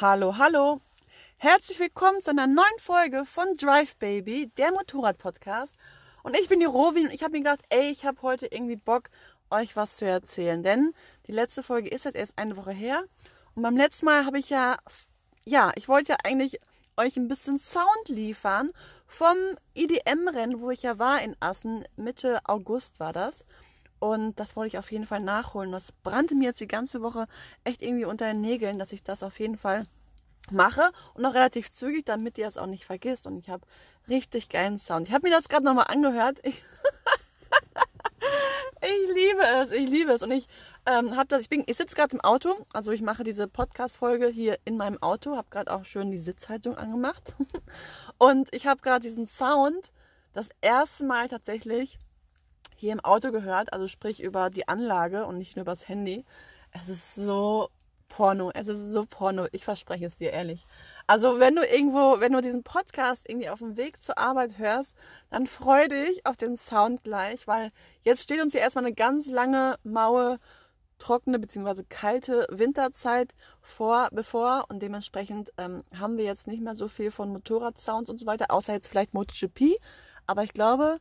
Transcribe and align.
Hallo, 0.00 0.38
hallo. 0.38 0.80
Herzlich 1.36 1.78
willkommen 1.78 2.22
zu 2.22 2.30
einer 2.30 2.46
neuen 2.46 2.78
Folge 2.78 3.26
von 3.26 3.58
Drive 3.58 3.96
Baby, 3.96 4.50
der 4.56 4.72
Motorrad-Podcast. 4.72 5.74
Und 6.22 6.38
ich 6.38 6.48
bin 6.48 6.58
die 6.58 6.64
Robin 6.64 7.08
und 7.08 7.12
ich 7.12 7.22
habe 7.22 7.32
mir 7.32 7.40
gedacht, 7.40 7.60
ey, 7.68 7.90
ich 7.90 8.06
habe 8.06 8.22
heute 8.22 8.46
irgendwie 8.46 8.76
Bock, 8.76 9.10
euch 9.50 9.76
was 9.76 9.96
zu 9.96 10.06
erzählen. 10.06 10.62
Denn 10.62 10.94
die 11.26 11.32
letzte 11.32 11.62
Folge 11.62 11.90
ist 11.90 12.06
jetzt 12.06 12.16
erst 12.16 12.38
eine 12.38 12.56
Woche 12.56 12.70
her. 12.70 13.04
Und 13.54 13.62
beim 13.62 13.76
letzten 13.76 14.06
Mal 14.06 14.24
habe 14.24 14.38
ich 14.38 14.48
ja, 14.48 14.78
ja, 15.44 15.70
ich 15.74 15.86
wollte 15.86 16.12
ja 16.12 16.18
eigentlich 16.24 16.60
euch 16.96 17.18
ein 17.18 17.28
bisschen 17.28 17.58
Sound 17.58 18.08
liefern 18.08 18.70
vom 19.06 19.36
IDM-Rennen, 19.74 20.60
wo 20.60 20.70
ich 20.70 20.80
ja 20.80 20.98
war 20.98 21.20
in 21.20 21.36
Assen. 21.40 21.84
Mitte 21.96 22.40
August 22.46 23.00
war 23.00 23.12
das. 23.12 23.44
Und 24.00 24.40
das 24.40 24.56
wollte 24.56 24.68
ich 24.68 24.78
auf 24.78 24.90
jeden 24.90 25.06
Fall 25.06 25.20
nachholen. 25.20 25.70
Das 25.70 25.92
brannte 25.92 26.34
mir 26.34 26.46
jetzt 26.46 26.60
die 26.60 26.66
ganze 26.66 27.02
Woche 27.02 27.26
echt 27.64 27.82
irgendwie 27.82 28.06
unter 28.06 28.26
den 28.26 28.40
Nägeln, 28.40 28.78
dass 28.78 28.92
ich 28.92 29.02
das 29.02 29.22
auf 29.22 29.38
jeden 29.38 29.56
Fall 29.56 29.84
mache 30.50 30.90
und 31.14 31.24
auch 31.24 31.34
relativ 31.34 31.70
zügig, 31.70 32.04
damit 32.06 32.38
ihr 32.38 32.48
es 32.48 32.56
auch 32.56 32.66
nicht 32.66 32.84
vergisst. 32.84 33.26
Und 33.26 33.38
ich 33.38 33.50
habe 33.50 33.66
richtig 34.08 34.48
geilen 34.48 34.78
Sound. 34.78 35.08
Ich 35.08 35.14
habe 35.14 35.28
mir 35.28 35.34
das 35.34 35.48
gerade 35.48 35.64
nochmal 35.64 35.86
angehört. 35.88 36.38
Ich, 36.42 36.62
ich, 38.80 39.14
liebe 39.14 39.42
es, 39.60 39.70
ich 39.70 39.88
liebe 39.88 40.12
es. 40.12 40.22
Und 40.22 40.30
ich 40.30 40.48
ähm, 40.86 41.14
habe 41.16 41.28
das, 41.28 41.42
ich 41.42 41.48
bin, 41.50 41.62
ich 41.66 41.76
sitze 41.76 41.94
gerade 41.94 42.16
im 42.16 42.20
Auto, 42.22 42.66
also 42.72 42.90
ich 42.92 43.02
mache 43.02 43.22
diese 43.22 43.48
Podcast-Folge 43.48 44.28
hier 44.28 44.58
in 44.64 44.76
meinem 44.76 45.00
Auto, 45.02 45.36
habe 45.36 45.48
gerade 45.50 45.72
auch 45.72 45.84
schön 45.84 46.10
die 46.10 46.18
Sitzhaltung 46.18 46.76
angemacht. 46.76 47.34
und 48.18 48.48
ich 48.54 48.66
habe 48.66 48.80
gerade 48.80 49.00
diesen 49.00 49.26
Sound 49.26 49.92
das 50.32 50.48
erste 50.60 51.04
Mal 51.04 51.28
tatsächlich 51.28 51.98
hier 52.80 52.92
im 52.92 53.00
Auto 53.00 53.30
gehört, 53.30 53.72
also 53.72 53.86
sprich 53.86 54.22
über 54.22 54.50
die 54.50 54.66
Anlage 54.66 55.26
und 55.26 55.38
nicht 55.38 55.56
nur 55.56 55.62
übers 55.62 55.88
Handy. 55.88 56.24
Es 56.72 56.88
ist 56.88 57.14
so 57.14 57.68
Porno, 58.08 58.50
es 58.54 58.68
ist 58.68 58.92
so 58.92 59.06
Porno, 59.06 59.46
ich 59.52 59.64
verspreche 59.64 60.06
es 60.06 60.16
dir 60.18 60.32
ehrlich. 60.32 60.66
Also 61.06 61.38
wenn 61.38 61.56
du 61.56 61.62
irgendwo, 61.62 62.20
wenn 62.20 62.32
du 62.32 62.40
diesen 62.40 62.62
Podcast 62.62 63.28
irgendwie 63.28 63.48
auf 63.48 63.60
dem 63.60 63.76
Weg 63.76 64.02
zur 64.02 64.18
Arbeit 64.18 64.58
hörst, 64.58 64.94
dann 65.30 65.46
freu 65.46 65.88
dich 65.88 66.26
auf 66.26 66.36
den 66.36 66.56
Sound 66.56 67.04
gleich, 67.04 67.46
weil 67.46 67.70
jetzt 68.02 68.22
steht 68.22 68.42
uns 68.42 68.52
hier 68.52 68.62
erstmal 68.62 68.84
eine 68.84 68.94
ganz 68.94 69.26
lange, 69.28 69.76
maue, 69.84 70.38
trockene 70.98 71.38
bzw. 71.38 71.84
kalte 71.88 72.46
Winterzeit 72.50 73.34
vor, 73.60 74.08
bevor 74.12 74.66
und 74.68 74.80
dementsprechend 74.80 75.50
ähm, 75.58 75.82
haben 75.98 76.16
wir 76.18 76.24
jetzt 76.24 76.46
nicht 76.46 76.62
mehr 76.62 76.76
so 76.76 76.88
viel 76.88 77.10
von 77.10 77.30
Motorradsounds 77.30 78.10
und 78.10 78.18
so 78.18 78.26
weiter, 78.26 78.50
außer 78.50 78.72
jetzt 78.72 78.88
vielleicht 78.88 79.14
MotoGP. 79.14 79.78
Aber 80.26 80.44
ich 80.44 80.52
glaube, 80.52 80.98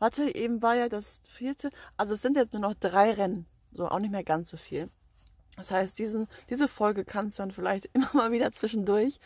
Warte, 0.00 0.34
eben 0.34 0.62
war 0.62 0.74
ja 0.74 0.88
das 0.88 1.20
vierte. 1.28 1.70
Also 1.96 2.14
es 2.14 2.22
sind 2.22 2.36
jetzt 2.36 2.54
nur 2.54 2.62
noch 2.62 2.74
drei 2.74 3.12
Rennen. 3.12 3.46
So, 3.70 3.86
auch 3.86 4.00
nicht 4.00 4.10
mehr 4.10 4.24
ganz 4.24 4.50
so 4.50 4.56
viel. 4.56 4.90
Das 5.56 5.70
heißt, 5.70 5.98
diesen, 5.98 6.26
diese 6.48 6.68
Folge 6.68 7.04
kannst 7.04 7.38
du 7.38 7.42
dann 7.42 7.52
vielleicht 7.52 7.84
immer 7.92 8.10
mal 8.12 8.32
wieder 8.32 8.50
zwischendurch 8.50 9.20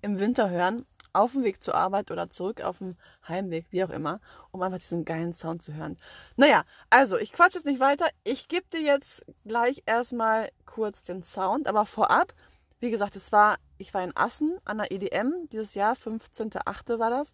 im 0.00 0.18
Winter 0.20 0.48
hören. 0.48 0.86
Auf 1.12 1.32
dem 1.32 1.42
Weg 1.42 1.60
zur 1.60 1.74
Arbeit 1.74 2.12
oder 2.12 2.30
zurück 2.30 2.60
auf 2.60 2.78
dem 2.78 2.96
Heimweg, 3.26 3.66
wie 3.70 3.82
auch 3.82 3.90
immer, 3.90 4.20
um 4.52 4.62
einfach 4.62 4.78
diesen 4.78 5.04
geilen 5.04 5.34
Sound 5.34 5.60
zu 5.60 5.74
hören. 5.74 5.96
Naja, 6.36 6.62
also 6.88 7.18
ich 7.18 7.32
quatsch 7.32 7.56
jetzt 7.56 7.66
nicht 7.66 7.80
weiter. 7.80 8.08
Ich 8.22 8.46
gebe 8.46 8.64
dir 8.72 8.80
jetzt 8.80 9.26
gleich 9.44 9.82
erstmal 9.86 10.52
kurz 10.66 11.02
den 11.02 11.24
Sound, 11.24 11.66
aber 11.66 11.84
vorab, 11.84 12.32
wie 12.78 12.92
gesagt, 12.92 13.16
es 13.16 13.32
war, 13.32 13.56
ich 13.76 13.92
war 13.92 14.04
in 14.04 14.16
Assen 14.16 14.56
an 14.64 14.78
der 14.78 14.92
EDM 14.92 15.48
dieses 15.50 15.74
Jahr, 15.74 15.94
15.8. 15.94 17.00
war 17.00 17.10
das. 17.10 17.32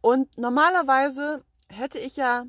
Und 0.00 0.36
normalerweise 0.36 1.44
hätte 1.72 1.98
ich 1.98 2.16
ja 2.16 2.44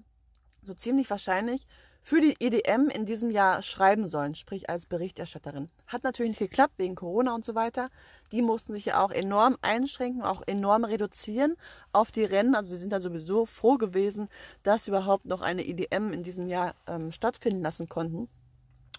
so 0.62 0.74
ziemlich 0.74 1.10
wahrscheinlich 1.10 1.66
für 2.04 2.20
die 2.20 2.36
EDM 2.40 2.90
in 2.90 3.06
diesem 3.06 3.32
Jahr 3.32 3.62
schreiben 3.64 4.08
sollen, 4.08 4.36
sprich 4.36 4.70
als 4.70 4.86
Berichterstatterin. 4.86 5.70
Hat 5.88 6.04
natürlich 6.04 6.32
nicht 6.32 6.52
geklappt 6.52 6.74
wegen 6.78 6.96
Corona 6.96 7.34
und 7.34 7.46
so 7.46 7.56
weiter. 7.56 7.88
Die 8.34 8.42
mussten 8.42 8.74
sich 8.74 8.86
ja 8.86 9.02
auch 9.02 9.12
enorm 9.12 9.58
einschränken, 9.62 10.22
auch 10.22 10.42
enorm 10.46 10.84
reduzieren 10.84 11.56
auf 11.94 12.12
die 12.12 12.26
Rennen. 12.26 12.56
Also 12.56 12.76
sie 12.76 12.82
sind 12.82 12.92
da 12.92 13.00
sowieso 13.00 13.46
froh 13.46 13.78
gewesen, 13.78 14.28
dass 14.64 14.90
überhaupt 14.90 15.26
noch 15.26 15.42
eine 15.42 15.66
EDM 15.66 16.12
in 16.12 16.24
diesem 16.24 16.50
Jahr 16.50 16.76
ähm, 16.88 17.14
stattfinden 17.14 17.62
lassen 17.62 17.88
konnten. 17.88 18.28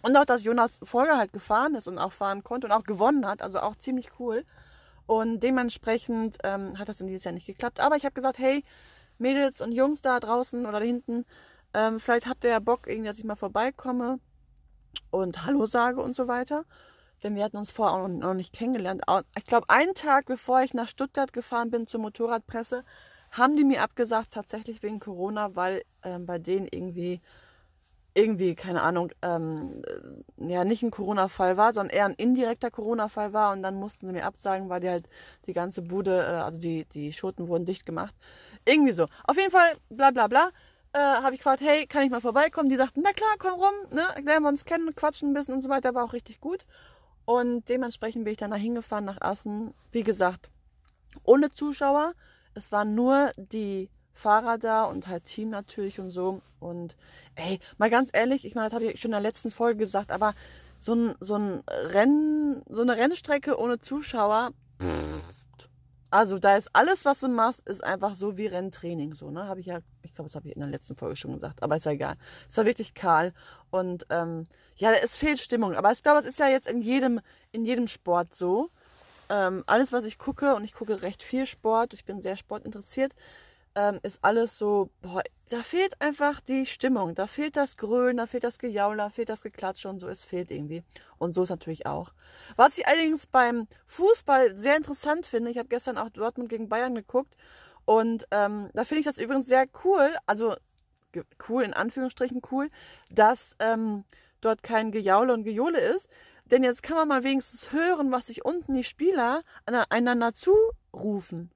Und 0.00 0.16
auch, 0.16 0.25
dass 0.25 0.44
Jonas 0.44 0.81
Folger 0.82 1.19
halt 1.19 1.34
gefahren 1.34 1.75
ist 1.75 1.88
und 1.88 1.98
auch 1.98 2.12
fahren 2.12 2.43
konnte 2.43 2.66
und 2.66 2.72
auch 2.72 2.84
gewonnen 2.84 3.27
hat. 3.27 3.43
Also 3.43 3.60
auch 3.60 3.77
ziemlich 3.77 4.19
cool. 4.19 4.44
Und 5.06 5.41
dementsprechend 5.41 6.38
ähm, 6.43 6.78
hat 6.78 6.88
das 6.88 7.00
in 7.00 7.06
dieses 7.06 7.25
Jahr 7.25 7.34
nicht 7.34 7.47
geklappt. 7.47 7.81
Aber 7.81 7.97
ich 7.97 8.06
habe 8.06 8.15
gesagt, 8.15 8.38
hey, 8.38 8.65
Mädels 9.19 9.60
und 9.60 9.72
Jungs 9.72 10.02
da 10.02 10.20
draußen 10.20 10.66
oder 10.66 10.80
da 10.80 10.84
hinten, 10.84 11.25
ähm, 11.75 11.98
vielleicht 11.98 12.26
habt 12.26 12.44
ihr 12.44 12.50
ja 12.50 12.60
Bock, 12.60 12.86
irgendwie, 12.86 13.08
dass 13.08 13.19
ich 13.19 13.25
mal 13.25 13.34
vorbeikomme 13.36 14.20
und 15.10 15.44
Hallo 15.44 15.66
sage 15.66 16.00
und 16.00 16.14
so 16.14 16.28
weiter. 16.28 16.64
Denn 17.22 17.34
wir 17.34 17.44
hatten 17.44 17.56
uns 17.56 17.70
vorher 17.70 17.97
auch 17.97 18.08
noch 18.08 18.34
nicht 18.34 18.53
kennengelernt. 18.53 19.03
Ich 19.36 19.44
glaube, 19.44 19.70
einen 19.70 19.94
Tag 19.94 20.26
bevor 20.26 20.62
ich 20.62 20.74
nach 20.74 20.88
Stuttgart 20.88 21.32
gefahren 21.32 21.70
bin 21.70 21.86
zur 21.86 22.00
Motorradpresse, 22.00 22.84
haben 23.30 23.56
die 23.56 23.64
mir 23.64 23.82
abgesagt, 23.82 24.32
tatsächlich 24.32 24.82
wegen 24.82 25.00
Corona, 25.00 25.56
weil 25.56 25.82
ähm, 26.03 26.26
bei 26.26 26.38
denen 26.38 26.69
irgendwie 26.70 27.20
irgendwie, 28.14 28.54
keine 28.54 28.82
Ahnung, 28.82 29.10
ähm, 29.22 29.82
ja, 30.36 30.64
nicht 30.64 30.82
ein 30.82 30.92
Corona-Fall 30.92 31.56
war, 31.56 31.75
sondern 31.75 31.94
eher 31.94 32.04
ein 32.06 32.14
indirekter 32.14 32.70
Corona-Fall 32.70 33.32
war 33.32 33.52
und 33.52 33.62
dann 33.62 33.75
mussten 33.75 34.06
sie 34.06 34.12
mir 34.12 34.25
absagen, 34.25 34.69
weil 34.69 34.80
die 34.80 34.88
halt 34.88 35.08
die 35.47 35.52
ganze 35.52 35.82
Bude, 35.82 36.20
äh, 36.20 36.42
also 36.42 36.58
die, 36.58 36.84
die 36.86 37.12
Schoten 37.12 37.48
wurden 37.48 37.66
dicht 37.66 37.84
gemacht. 37.84 38.14
Irgendwie 38.64 38.92
so. 38.92 39.06
Auf 39.24 39.36
jeden 39.36 39.50
Fall, 39.50 39.72
bla 39.91 40.12
bla 40.12 40.28
bla, 40.28 40.50
äh, 40.92 40.98
habe 40.98 41.34
ich 41.34 41.41
gefragt, 41.41 41.60
hey, 41.60 41.86
kann 41.86 42.04
ich 42.04 42.10
mal 42.10 42.20
vorbeikommen? 42.20 42.69
Die 42.69 42.76
sagten, 42.76 43.00
na 43.03 43.12
klar, 43.12 43.34
komm 43.38 43.54
rum, 43.54 43.74
ne, 43.91 44.04
lernen 44.24 44.44
wir 44.44 44.48
uns 44.48 44.64
kennen, 44.64 44.94
quatschen 44.94 45.30
ein 45.30 45.34
bisschen 45.34 45.54
und 45.54 45.62
so 45.62 45.69
weiter, 45.69 45.94
war 45.94 46.04
auch 46.04 46.12
richtig 46.12 46.41
gut. 46.41 46.66
Und 47.24 47.69
dementsprechend 47.69 48.24
bin 48.24 48.32
ich 48.32 48.38
dann 48.38 48.53
da 48.53 48.56
hingefahren 48.56 49.04
nach 49.04 49.20
Assen, 49.20 49.74
wie 49.91 50.03
gesagt, 50.04 50.50
ohne 51.24 51.50
Zuschauer. 51.50 52.12
Es 52.54 52.70
waren 52.70 52.94
nur 52.94 53.32
die 53.36 53.91
Fahrer 54.14 54.58
da 54.58 54.84
und 54.84 55.06
halt 55.08 55.25
Team 55.25 55.50
natürlich 55.50 56.00
und 56.00 56.08
so. 56.08 56.41
Und 56.60 56.97
ey, 57.34 57.60
mal 57.76 57.91
ganz 57.91 58.10
ehrlich, 58.12 58.47
ich 58.47 58.54
meine, 58.54 58.66
das 58.66 58.75
habe 58.75 58.84
ich 58.84 59.00
schon 59.00 59.10
in 59.10 59.12
der 59.12 59.20
letzten 59.20 59.50
Folge 59.50 59.78
gesagt, 59.78 60.10
aber 60.10 60.34
so 60.78 60.94
ein, 60.94 61.14
so 61.20 61.34
ein 61.34 61.62
Rennen, 61.69 62.62
so 62.69 62.82
eine 62.82 62.97
Rennstrecke 62.97 63.58
ohne 63.58 63.80
Zuschauer, 63.80 64.53
also 66.14 66.38
da 66.38 66.56
ist 66.56 66.70
alles, 66.72 67.04
was 67.04 67.19
du 67.19 67.28
machst, 67.28 67.69
ist 67.69 67.82
einfach 67.82 68.14
so 68.14 68.38
wie 68.38 68.47
Renntraining. 68.47 69.14
So, 69.14 69.32
ne? 69.32 69.48
Habe 69.48 69.58
ich 69.58 69.66
ja, 69.66 69.80
ich 70.03 70.14
glaube, 70.14 70.28
das 70.28 70.36
habe 70.36 70.47
ich 70.47 70.54
in 70.54 70.60
der 70.60 70.70
letzten 70.70 70.94
Folge 70.94 71.16
schon 71.16 71.32
gesagt, 71.32 71.60
aber 71.60 71.74
ist 71.74 71.86
ja 71.86 71.91
egal. 71.91 72.14
Es 72.48 72.56
war 72.56 72.66
wirklich 72.66 72.94
kahl. 72.94 73.32
Und 73.70 74.06
ähm, 74.10 74.47
ja, 74.76 74.92
es 74.92 75.16
fehlt 75.16 75.41
Stimmung. 75.41 75.74
Aber 75.74 75.91
ich 75.91 76.04
glaube, 76.04 76.20
es 76.20 76.26
ist 76.26 76.38
ja 76.38 76.48
jetzt 76.48 76.69
in 76.69 76.80
jedem, 76.80 77.20
in 77.50 77.64
jedem 77.64 77.88
Sport 77.88 78.32
so. 78.32 78.70
Ähm, 79.28 79.64
alles, 79.66 79.92
was 79.92 80.04
ich 80.04 80.16
gucke, 80.16 80.54
und 80.54 80.62
ich 80.62 80.72
gucke 80.74 81.03
recht 81.03 81.24
viel 81.24 81.47
Sport, 81.47 81.94
ich 81.94 82.04
bin 82.04 82.20
sehr 82.20 82.36
sportinteressiert, 82.36 83.12
ähm, 83.74 84.00
ist 84.02 84.24
alles 84.24 84.58
so, 84.58 84.90
boah, 85.02 85.22
da 85.48 85.62
fehlt 85.62 86.00
einfach 86.00 86.40
die 86.40 86.66
Stimmung. 86.66 87.14
Da 87.14 87.26
fehlt 87.26 87.56
das 87.56 87.76
Grölen, 87.76 88.16
da 88.16 88.26
fehlt 88.26 88.44
das 88.44 88.58
Gejaul, 88.58 88.96
da 88.96 89.10
fehlt 89.10 89.28
das 89.28 89.42
Geklatsche 89.42 89.88
und 89.88 90.00
so. 90.00 90.08
Es 90.08 90.24
fehlt 90.24 90.50
irgendwie. 90.50 90.82
Und 91.18 91.34
so 91.34 91.42
ist 91.42 91.50
natürlich 91.50 91.86
auch. 91.86 92.12
Was 92.56 92.78
ich 92.78 92.86
allerdings 92.86 93.26
beim 93.26 93.66
Fußball 93.86 94.58
sehr 94.58 94.76
interessant 94.76 95.26
finde, 95.26 95.50
ich 95.50 95.58
habe 95.58 95.68
gestern 95.68 95.98
auch 95.98 96.08
Dortmund 96.08 96.48
gegen 96.48 96.68
Bayern 96.68 96.94
geguckt 96.94 97.36
und 97.84 98.26
ähm, 98.30 98.70
da 98.72 98.84
finde 98.84 99.00
ich 99.00 99.06
das 99.06 99.18
übrigens 99.18 99.46
sehr 99.46 99.66
cool, 99.84 100.14
also 100.26 100.56
cool 101.48 101.62
in 101.62 101.74
Anführungsstrichen 101.74 102.41
cool, 102.50 102.70
dass 103.10 103.56
ähm, 103.58 104.04
dort 104.41 104.62
kein 104.62 104.91
Gejaule 104.91 105.32
und 105.32 105.44
Gejohle 105.44 105.78
ist. 105.78 106.08
Denn 106.46 106.62
jetzt 106.62 106.82
kann 106.82 106.96
man 106.96 107.08
mal 107.08 107.24
wenigstens 107.24 107.72
hören, 107.72 108.12
was 108.12 108.26
sich 108.26 108.44
unten 108.44 108.74
die 108.74 108.84
Spieler 108.84 109.42
einander 109.88 110.34
zurufen. 110.34 111.50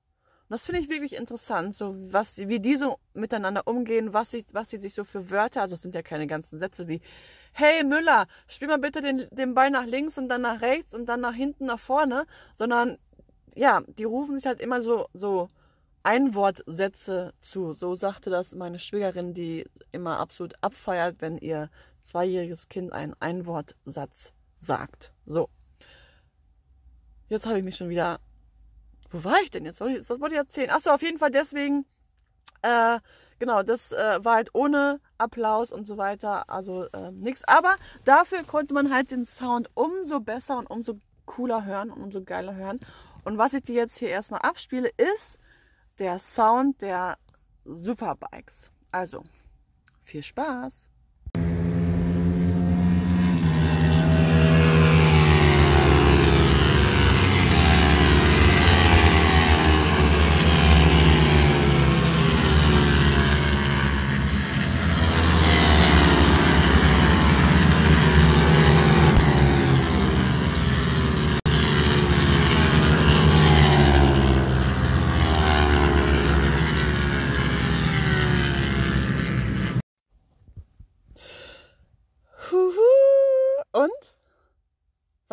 Und 0.49 0.55
das 0.55 0.65
finde 0.65 0.81
ich 0.81 0.89
wirklich 0.89 1.15
interessant, 1.15 1.77
so 1.77 1.95
was, 2.11 2.39
wie 2.39 2.59
die 2.59 2.77
so 2.77 2.99
miteinander 3.13 3.67
umgehen, 3.67 4.15
was 4.15 4.31
sie, 4.31 4.47
was 4.53 4.71
sie 4.71 4.79
sich 4.79 4.95
so 4.95 5.05
für 5.05 5.31
Wörter, 5.31 5.61
also 5.61 5.75
es 5.75 5.83
sind 5.83 5.95
ja 5.95 6.01
keine 6.01 6.27
ganzen 6.27 6.59
Sätze 6.59 6.89
wie, 6.89 7.03
hey 7.53 7.85
Müller, 7.85 8.27
spiel 8.47 8.69
mal 8.69 8.79
bitte 8.79 9.03
den, 9.03 9.29
den 9.31 9.53
Ball 9.53 9.71
nach 9.71 9.85
links 9.85 10.17
und 10.17 10.31
dann 10.31 10.41
nach 10.41 10.63
rechts 10.63 10.95
und 10.95 11.05
dann 11.07 11.21
nach 11.21 11.35
hinten 11.35 11.67
nach 11.67 11.79
vorne, 11.79 12.27
sondern 12.55 12.97
ja, 13.55 13.83
die 13.87 14.05
rufen 14.05 14.39
sich 14.39 14.47
halt 14.47 14.61
immer 14.61 14.81
so, 14.81 15.09
so 15.13 15.51
Einwortsätze 16.03 17.35
zu. 17.43 17.75
So 17.75 17.95
sagte 17.95 18.31
das 18.31 18.55
meine 18.55 18.79
Schwägerin, 18.79 19.35
die 19.35 19.67
immer 19.93 20.19
absolut 20.19 20.55
abfeiert, 20.63 21.17
wenn 21.19 21.37
ihr 21.37 21.69
zweijähriges 22.01 22.71
Kind 22.71 22.95
einen 22.95 23.15
Einwortsatz 23.21 24.33
sagt. 24.59 25.13
So. 25.27 25.51
Jetzt 27.29 27.45
habe 27.45 27.59
ich 27.59 27.65
mich 27.65 27.77
schon 27.77 27.91
wieder 27.91 28.21
wo 29.11 29.25
war 29.25 29.41
ich 29.43 29.51
denn 29.51 29.65
jetzt? 29.65 29.81
Was 29.81 30.21
wollte 30.21 30.35
ich 30.35 30.39
erzählen? 30.39 30.71
Achso, 30.71 30.91
auf 30.91 31.03
jeden 31.03 31.19
Fall 31.19 31.31
deswegen, 31.31 31.87
äh, 32.63 32.99
genau, 33.39 33.63
das 33.63 33.93
äh, 33.93 34.25
war 34.25 34.37
halt 34.37 34.51
ohne 34.55 35.01
Applaus 35.17 35.73
und 35.73 35.87
so 35.87 35.97
weiter, 35.97 36.49
also 36.49 36.85
äh, 36.93 37.11
nichts. 37.13 37.45
Aber 37.47 37.77
dafür 38.05 38.45
konnte 38.45 38.75
man 38.75 38.93
halt 38.93 39.11
den 39.11 39.27
Sound 39.27 39.71
umso 39.75 40.21
besser 40.21 40.59
und 40.59 40.67
umso 40.67 41.01
cooler 41.27 41.65
hören 41.65 41.91
und 41.91 42.03
umso 42.03 42.23
geiler 42.23 42.55
hören. 42.55 42.81
Und 43.25 43.39
was 43.39 43.53
ich 43.53 43.63
dir 43.63 43.75
jetzt 43.75 43.99
hier 43.99 44.09
erstmal 44.09 44.41
abspiele, 44.41 44.91
ist 44.97 45.39
der 45.99 46.19
Sound 46.19 46.81
der 46.81 47.19
Superbikes. 47.65 48.71
Also, 48.91 49.23
viel 50.03 50.23
Spaß! 50.23 50.88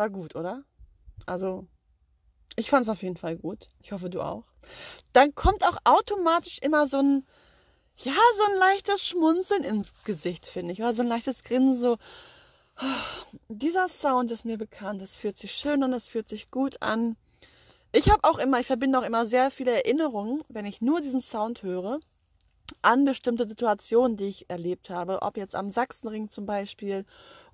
War 0.06 0.10
gut, 0.10 0.36
oder? 0.36 0.62
Also, 1.26 1.66
ich 2.54 2.70
fand 2.70 2.84
es 2.84 2.88
auf 2.88 3.02
jeden 3.02 3.16
Fall 3.16 3.36
gut. 3.36 3.70
Ich 3.80 3.90
hoffe, 3.90 4.08
du 4.08 4.20
auch. 4.20 4.44
Dann 5.12 5.34
kommt 5.34 5.64
auch 5.64 5.78
automatisch 5.84 6.58
immer 6.60 6.86
so 6.86 6.98
ein, 6.98 7.26
ja, 7.96 8.14
so 8.36 8.44
ein 8.44 8.58
leichtes 8.58 9.04
Schmunzeln 9.04 9.64
ins 9.64 9.92
Gesicht, 10.04 10.46
finde 10.46 10.72
ich. 10.72 10.80
Oder 10.80 10.94
so 10.94 11.02
ein 11.02 11.08
leichtes 11.08 11.42
Grinsen, 11.42 11.80
so, 11.80 11.96
oh, 12.80 13.36
dieser 13.48 13.88
Sound 13.88 14.30
ist 14.30 14.44
mir 14.44 14.58
bekannt. 14.58 15.02
Es 15.02 15.16
fühlt 15.16 15.38
sich 15.38 15.52
schön 15.52 15.82
an, 15.82 15.92
es 15.92 16.06
fühlt 16.06 16.28
sich 16.28 16.50
gut 16.52 16.80
an. 16.80 17.16
Ich 17.92 18.08
habe 18.08 18.22
auch 18.22 18.38
immer, 18.38 18.60
ich 18.60 18.66
verbinde 18.66 18.98
auch 18.98 19.04
immer 19.04 19.26
sehr 19.26 19.50
viele 19.50 19.72
Erinnerungen, 19.72 20.44
wenn 20.48 20.66
ich 20.66 20.80
nur 20.80 21.00
diesen 21.00 21.20
Sound 21.20 21.62
höre 21.64 21.98
an 22.82 23.04
bestimmte 23.04 23.48
Situationen, 23.48 24.16
die 24.16 24.24
ich 24.26 24.50
erlebt 24.50 24.90
habe, 24.90 25.22
ob 25.22 25.36
jetzt 25.36 25.54
am 25.54 25.70
Sachsenring 25.70 26.28
zum 26.28 26.46
Beispiel 26.46 27.04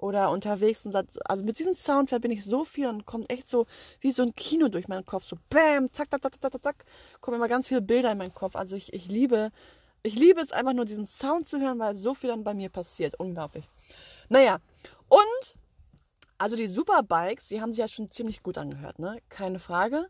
oder 0.03 0.31
unterwegs. 0.31 0.85
Und 0.85 0.95
also 1.25 1.45
mit 1.45 1.59
diesem 1.59 1.75
Sound 1.75 2.09
verbinde 2.09 2.37
ich 2.37 2.45
so 2.45 2.65
viel 2.65 2.89
und 2.89 3.07
kommt 3.07 3.31
echt 3.31 3.49
so 3.49 3.67
wie 4.01 4.11
so 4.11 4.23
ein 4.23 4.35
Kino 4.35 4.69
durch 4.69 4.89
meinen 4.89 5.07
Kopf. 5.07 5.27
So 5.27 5.37
bam, 5.49 5.93
zack, 5.93 6.11
zack, 6.11 6.23
zack, 6.23 6.41
zack, 6.41 6.53
zack, 6.53 6.63
zack, 6.63 6.85
kommen 7.21 7.37
immer 7.37 7.49
ganz 7.49 7.69
viele 7.69 7.81
Bilder 7.81 8.13
in 8.13 8.19
meinen 8.19 8.35
Kopf. 8.35 8.57
Also 8.57 8.77
ich, 8.77 8.93
ich 8.93 9.07
liebe, 9.07 9.51
ich 10.03 10.15
liebe 10.15 10.41
es 10.41 10.53
einfach 10.53 10.73
nur 10.73 10.85
diesen 10.85 11.07
Sound 11.07 11.49
zu 11.49 11.61
hören, 11.61 11.79
weil 11.79 11.97
so 11.97 12.15
viel 12.15 12.31
dann 12.31 12.45
bei 12.45 12.55
mir 12.55 12.69
passiert. 12.69 13.19
Unglaublich. 13.19 13.69
Naja, 14.29 14.59
und 15.09 15.55
also 16.39 16.57
die 16.57 16.67
Superbikes, 16.67 17.47
die 17.49 17.61
haben 17.61 17.73
sich 17.73 17.79
ja 17.79 17.89
schon 17.89 18.11
ziemlich 18.11 18.43
gut 18.43 18.59
angehört, 18.59 18.99
ne? 18.99 19.19
Keine 19.29 19.59
Frage. 19.59 20.09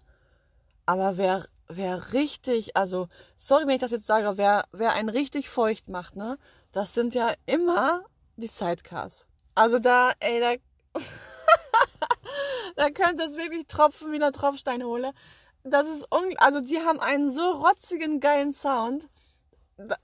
Aber 0.87 1.19
wer 1.19 1.47
wer 1.77 2.13
richtig, 2.13 2.77
also 2.77 3.09
sorry, 3.39 3.67
wenn 3.67 3.75
ich 3.75 3.81
das 3.81 3.91
jetzt 3.91 4.07
sage, 4.07 4.37
wer, 4.37 4.65
wer 4.73 4.93
einen 4.93 5.09
richtig 5.09 5.49
feucht 5.49 5.89
macht, 5.89 6.17
ne, 6.17 6.39
das 6.73 6.95
sind 6.95 7.15
ja 7.15 7.33
immer 7.47 8.05
die 8.37 8.47
Sidecars. 8.47 9.27
Also 9.55 9.79
da, 9.79 10.13
ey, 10.21 10.41
da, 10.41 10.55
da 12.77 12.91
könnte 12.91 13.25
es 13.25 13.37
wirklich 13.37 13.67
tropfen 13.67 14.13
wie 14.13 14.17
eine 14.17 14.33
Tropfsteinhole. 14.33 15.13
Das 15.65 15.89
ist 15.89 16.07
un 16.13 16.37
also 16.39 16.61
die 16.61 16.81
haben 16.81 17.01
einen 17.01 17.31
so 17.31 17.43
rotzigen 17.43 18.21
geilen 18.21 18.55
Sound. 18.55 19.09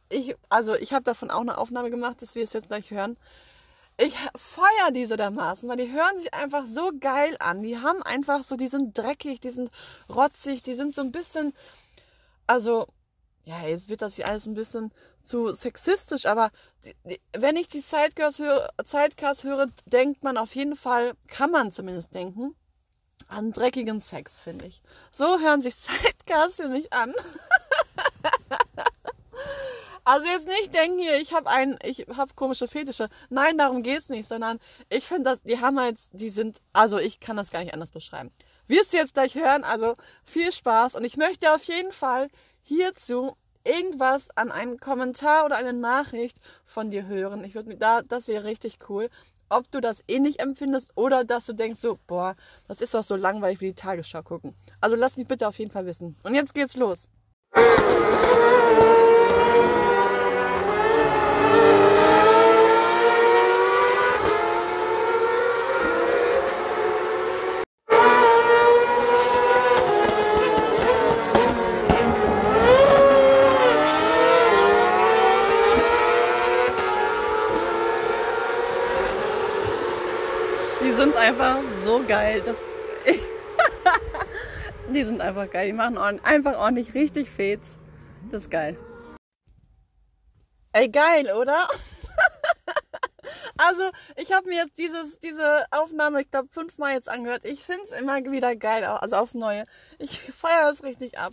Ich, 0.08 0.34
also 0.48 0.74
ich 0.74 0.92
habe 0.92 1.04
davon 1.04 1.30
auch 1.30 1.40
eine 1.40 1.58
Aufnahme 1.58 1.90
gemacht, 1.90 2.22
dass 2.22 2.34
wir 2.34 2.44
es 2.44 2.52
jetzt 2.52 2.68
gleich 2.68 2.90
hören 2.90 3.16
ich 4.00 4.14
feiere 4.36 4.92
die 4.92 5.06
so 5.06 5.16
dermaßen, 5.16 5.68
weil 5.68 5.76
die 5.76 5.92
hören 5.92 6.18
sich 6.18 6.32
einfach 6.32 6.64
so 6.66 6.92
geil 6.98 7.36
an. 7.40 7.62
Die 7.62 7.78
haben 7.78 8.02
einfach 8.02 8.44
so, 8.44 8.56
die 8.56 8.68
sind 8.68 8.96
dreckig, 8.96 9.40
die 9.40 9.50
sind 9.50 9.70
rotzig, 10.08 10.62
die 10.62 10.74
sind 10.74 10.94
so 10.94 11.00
ein 11.02 11.10
bisschen, 11.10 11.52
also, 12.46 12.86
ja, 13.48 13.66
jetzt 13.66 13.88
wird 13.88 14.02
das 14.02 14.16
hier 14.16 14.28
alles 14.28 14.44
ein 14.46 14.52
bisschen 14.52 14.92
zu 15.22 15.54
sexistisch, 15.54 16.26
aber 16.26 16.50
die, 16.84 16.94
die, 17.04 17.20
wenn 17.32 17.56
ich 17.56 17.66
die 17.66 17.80
Sidecars 17.80 18.38
höre, 18.38 18.68
höre, 19.42 19.66
denkt 19.86 20.22
man 20.22 20.36
auf 20.36 20.54
jeden 20.54 20.76
Fall, 20.76 21.14
kann 21.28 21.50
man 21.50 21.72
zumindest 21.72 22.14
denken, 22.14 22.54
an 23.26 23.52
dreckigen 23.52 24.00
Sex, 24.00 24.42
finde 24.42 24.66
ich. 24.66 24.82
So 25.10 25.40
hören 25.40 25.62
sich 25.62 25.74
Sidecars 25.76 26.56
für 26.56 26.68
mich 26.68 26.92
an. 26.92 27.14
Also 30.04 30.26
jetzt 30.26 30.46
nicht 30.46 30.72
denken 30.72 30.98
hier, 30.98 31.20
ich 31.20 31.34
habe 31.34 31.50
ein, 31.50 31.78
ich 31.84 32.06
habe 32.16 32.32
komische 32.32 32.66
Fetische. 32.66 33.10
Nein, 33.28 33.58
darum 33.58 33.82
geht's 33.82 34.08
nicht, 34.08 34.26
sondern 34.26 34.58
ich 34.88 35.04
finde, 35.04 35.24
dass 35.24 35.42
die 35.42 35.60
haben 35.60 35.78
halt, 35.78 35.98
die 36.12 36.30
sind, 36.30 36.62
also 36.72 36.96
ich 36.96 37.20
kann 37.20 37.36
das 37.36 37.50
gar 37.50 37.62
nicht 37.62 37.74
anders 37.74 37.90
beschreiben. 37.90 38.32
Wirst 38.68 38.94
du 38.94 38.96
jetzt 38.96 39.12
gleich 39.12 39.34
hören, 39.34 39.64
also 39.64 39.96
viel 40.24 40.50
Spaß 40.50 40.94
und 40.94 41.04
ich 41.04 41.18
möchte 41.18 41.54
auf 41.54 41.62
jeden 41.64 41.92
Fall 41.92 42.28
hierzu 42.68 43.34
irgendwas 43.64 44.28
an 44.36 44.52
einen 44.52 44.78
Kommentar 44.78 45.46
oder 45.46 45.56
eine 45.56 45.72
Nachricht 45.72 46.36
von 46.64 46.90
dir 46.90 47.06
hören. 47.06 47.42
Ich 47.44 47.54
würde 47.54 47.68
mir 47.70 47.76
da, 47.76 48.02
das 48.02 48.28
wäre 48.28 48.44
richtig 48.44 48.78
cool. 48.88 49.08
Ob 49.48 49.70
du 49.70 49.80
das 49.80 50.04
ähnlich 50.06 50.40
empfindest 50.40 50.90
oder 50.94 51.24
dass 51.24 51.46
du 51.46 51.54
denkst 51.54 51.80
so, 51.80 51.98
boah, 52.06 52.36
das 52.68 52.82
ist 52.82 52.94
doch 52.94 53.02
so 53.02 53.16
langweilig 53.16 53.60
wie 53.60 53.68
die 53.68 53.74
Tagesschau 53.74 54.22
gucken. 54.22 54.54
Also 54.80 54.96
lass 54.96 55.16
mich 55.16 55.26
bitte 55.26 55.48
auf 55.48 55.58
jeden 55.58 55.70
Fall 55.70 55.86
wissen. 55.86 56.16
Und 56.22 56.34
jetzt 56.34 56.54
geht's 56.54 56.76
los. 56.76 57.08
einfach 81.28 81.58
so 81.88 82.04
geil. 82.06 82.42
Das, 82.44 82.56
die 84.92 85.04
sind 85.04 85.22
einfach 85.22 85.50
geil. 85.50 85.68
Die 85.68 85.72
machen 85.72 85.96
einfach 85.96 86.58
ordentlich 86.58 86.92
richtig 86.92 87.30
Fets. 87.30 87.78
Das 88.30 88.42
ist 88.42 88.50
geil. 88.50 88.76
Ey, 90.74 90.90
geil, 90.90 91.32
oder? 91.32 91.66
also, 93.56 93.84
ich 94.16 94.32
habe 94.32 94.50
mir 94.50 94.64
jetzt 94.64 94.76
dieses, 94.76 95.18
diese 95.20 95.64
Aufnahme, 95.70 96.20
ich 96.20 96.30
glaube, 96.30 96.48
fünfmal 96.50 96.92
jetzt 96.92 97.08
angehört. 97.08 97.46
Ich 97.46 97.64
finde 97.64 97.84
es 97.84 97.92
immer 97.92 98.22
wieder 98.22 98.54
geil, 98.54 98.84
also 98.84 99.16
aufs 99.16 99.32
Neue. 99.32 99.64
Ich 99.98 100.20
feiere 100.34 100.68
es 100.68 100.82
richtig 100.82 101.18
ab. 101.18 101.32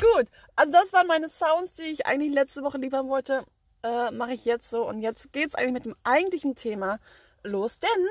Gut, 0.00 0.26
also 0.56 0.72
das 0.72 0.92
waren 0.92 1.06
meine 1.06 1.28
Sounds, 1.28 1.74
die 1.74 1.82
ich 1.82 2.06
eigentlich 2.06 2.34
letzte 2.34 2.64
Woche 2.64 2.78
liefern 2.78 3.08
wollte. 3.08 3.44
Äh, 3.84 4.10
Mache 4.10 4.32
ich 4.32 4.44
jetzt 4.44 4.70
so. 4.70 4.88
Und 4.88 5.02
jetzt 5.02 5.32
geht 5.32 5.50
es 5.50 5.54
eigentlich 5.54 5.72
mit 5.72 5.84
dem 5.84 5.94
eigentlichen 6.02 6.56
Thema 6.56 6.98
los. 7.44 7.78
Denn 7.78 8.08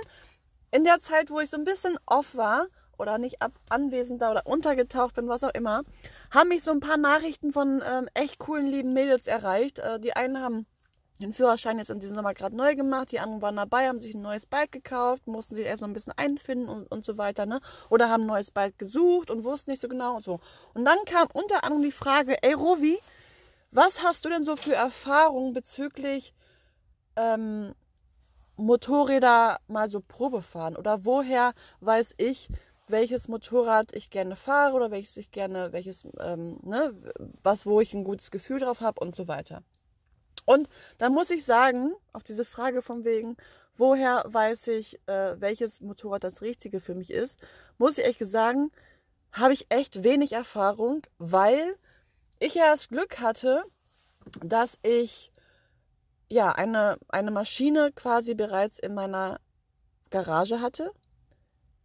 in 0.74 0.84
der 0.84 1.00
Zeit, 1.00 1.30
wo 1.30 1.40
ich 1.40 1.50
so 1.50 1.58
ein 1.58 1.66
bisschen 1.66 1.98
off 2.06 2.36
war 2.36 2.68
oder 2.98 3.18
nicht 3.18 3.42
ab 3.42 3.52
anwesend 3.70 4.22
da 4.22 4.32
oder 4.32 4.46
untergetaucht 4.46 5.16
bin, 5.16 5.28
was 5.28 5.44
auch 5.44 5.54
immer, 5.54 5.84
haben 6.32 6.50
mich 6.50 6.64
so 6.64 6.72
ein 6.72 6.80
paar 6.80 6.98
Nachrichten 6.98 7.54
von 7.54 7.82
ähm, 7.86 8.08
echt 8.14 8.40
coolen, 8.40 8.68
lieben 8.68 8.94
Mädels 8.94 9.28
erreicht. 9.28 9.80
Äh, 9.80 10.00
die 10.00 10.16
einen 10.16 10.42
haben 10.42 10.66
den 11.20 11.32
Führerschein 11.32 11.78
jetzt 11.78 11.92
in 11.92 12.00
diesem 12.00 12.16
Sommer 12.16 12.34
gerade 12.34 12.56
neu 12.56 12.76
gemacht, 12.76 13.12
die 13.12 13.20
anderen 13.20 13.42
waren 13.42 13.56
dabei, 13.56 13.88
haben 13.88 14.00
sich 14.00 14.16
ein 14.16 14.22
neues 14.22 14.48
Bike 14.48 14.72
gekauft, 14.72 15.28
mussten 15.28 15.56
sich 15.56 15.66
erst 15.66 15.82
noch 15.82 15.88
ein 15.88 15.94
bisschen 15.94 16.14
einfinden 16.18 16.68
und, 16.68 16.88
und 16.88 17.06
so 17.06 17.18
weiter, 17.18 17.46
ne? 17.46 17.62
Oder 17.90 18.10
haben 18.10 18.24
ein 18.24 18.28
neues 18.28 18.50
Bike 18.50 18.80
gesucht 18.80 19.30
und 19.30 19.44
wussten 19.44 19.72
nicht 19.72 19.80
so 19.80 19.88
genau 19.88 20.16
und 20.16 20.24
so. 20.24 20.40
Und 20.74 20.86
dann 20.86 20.98
kam 21.06 21.28
unter 21.34 21.64
anderem 21.64 21.84
die 21.84 21.92
Frage, 21.92 22.42
ey 22.42 22.54
Rovi, 22.54 23.00
was 23.70 24.02
hast 24.02 24.26
du 24.26 24.30
denn 24.30 24.44
so 24.44 24.56
für 24.56 24.74
Erfahrungen 24.74 25.54
bezüglich 25.54 26.34
ähm, 27.16 27.74
Motorräder 28.56 29.60
mal 29.68 29.90
so 29.90 30.02
Probe 30.02 30.42
fahren? 30.42 30.76
Oder 30.76 31.06
woher 31.06 31.54
weiß 31.82 32.16
ich, 32.18 32.50
welches 32.88 33.28
Motorrad 33.28 33.96
ich 33.96 34.10
gerne 34.10 34.36
fahre 34.36 34.76
oder 34.76 34.92
welches 34.92 35.18
ich 35.18 35.32
gerne, 35.32 35.72
welches, 35.72 36.06
ähm, 36.20 36.60
ne, 36.64 36.94
was, 37.42 37.66
wo 37.66 37.82
ich 37.82 37.94
ein 37.94 38.04
gutes 38.04 38.32
Gefühl 38.32 38.60
drauf 38.60 38.82
habe 38.82 39.00
und 39.00 39.16
so 39.16 39.28
weiter. 39.28 39.64
Und 40.46 40.70
da 40.98 41.10
muss 41.10 41.30
ich 41.30 41.46
sagen, 41.46 41.94
auf 42.12 42.24
diese 42.24 42.46
Frage 42.46 42.82
von 42.82 43.06
wegen, 43.06 43.38
woher 43.78 44.24
weiß 44.28 44.68
ich, 44.68 45.00
äh, 45.08 45.40
welches 45.40 45.82
Motorrad 45.82 46.24
das 46.24 46.42
Richtige 46.42 46.80
für 46.80 46.96
mich 46.96 47.12
ist, 47.12 47.40
muss 47.78 47.98
ich 47.98 48.06
echt 48.06 48.20
sagen, 48.26 48.72
habe 49.32 49.54
ich 49.54 49.66
echt 49.70 50.04
wenig 50.04 50.34
Erfahrung, 50.34 51.02
weil 51.18 51.76
ich 52.40 52.56
ja 52.56 52.72
das 52.72 52.90
Glück 52.90 53.20
hatte, 53.20 53.64
dass 54.42 54.78
ich 54.84 55.32
ja, 56.34 56.52
eine, 56.52 56.98
eine 57.10 57.30
Maschine 57.32 57.92
quasi 57.92 58.34
bereits 58.34 58.80
in 58.80 58.96
meiner 58.96 59.40
Garage 60.10 60.62
hatte. 60.62 60.92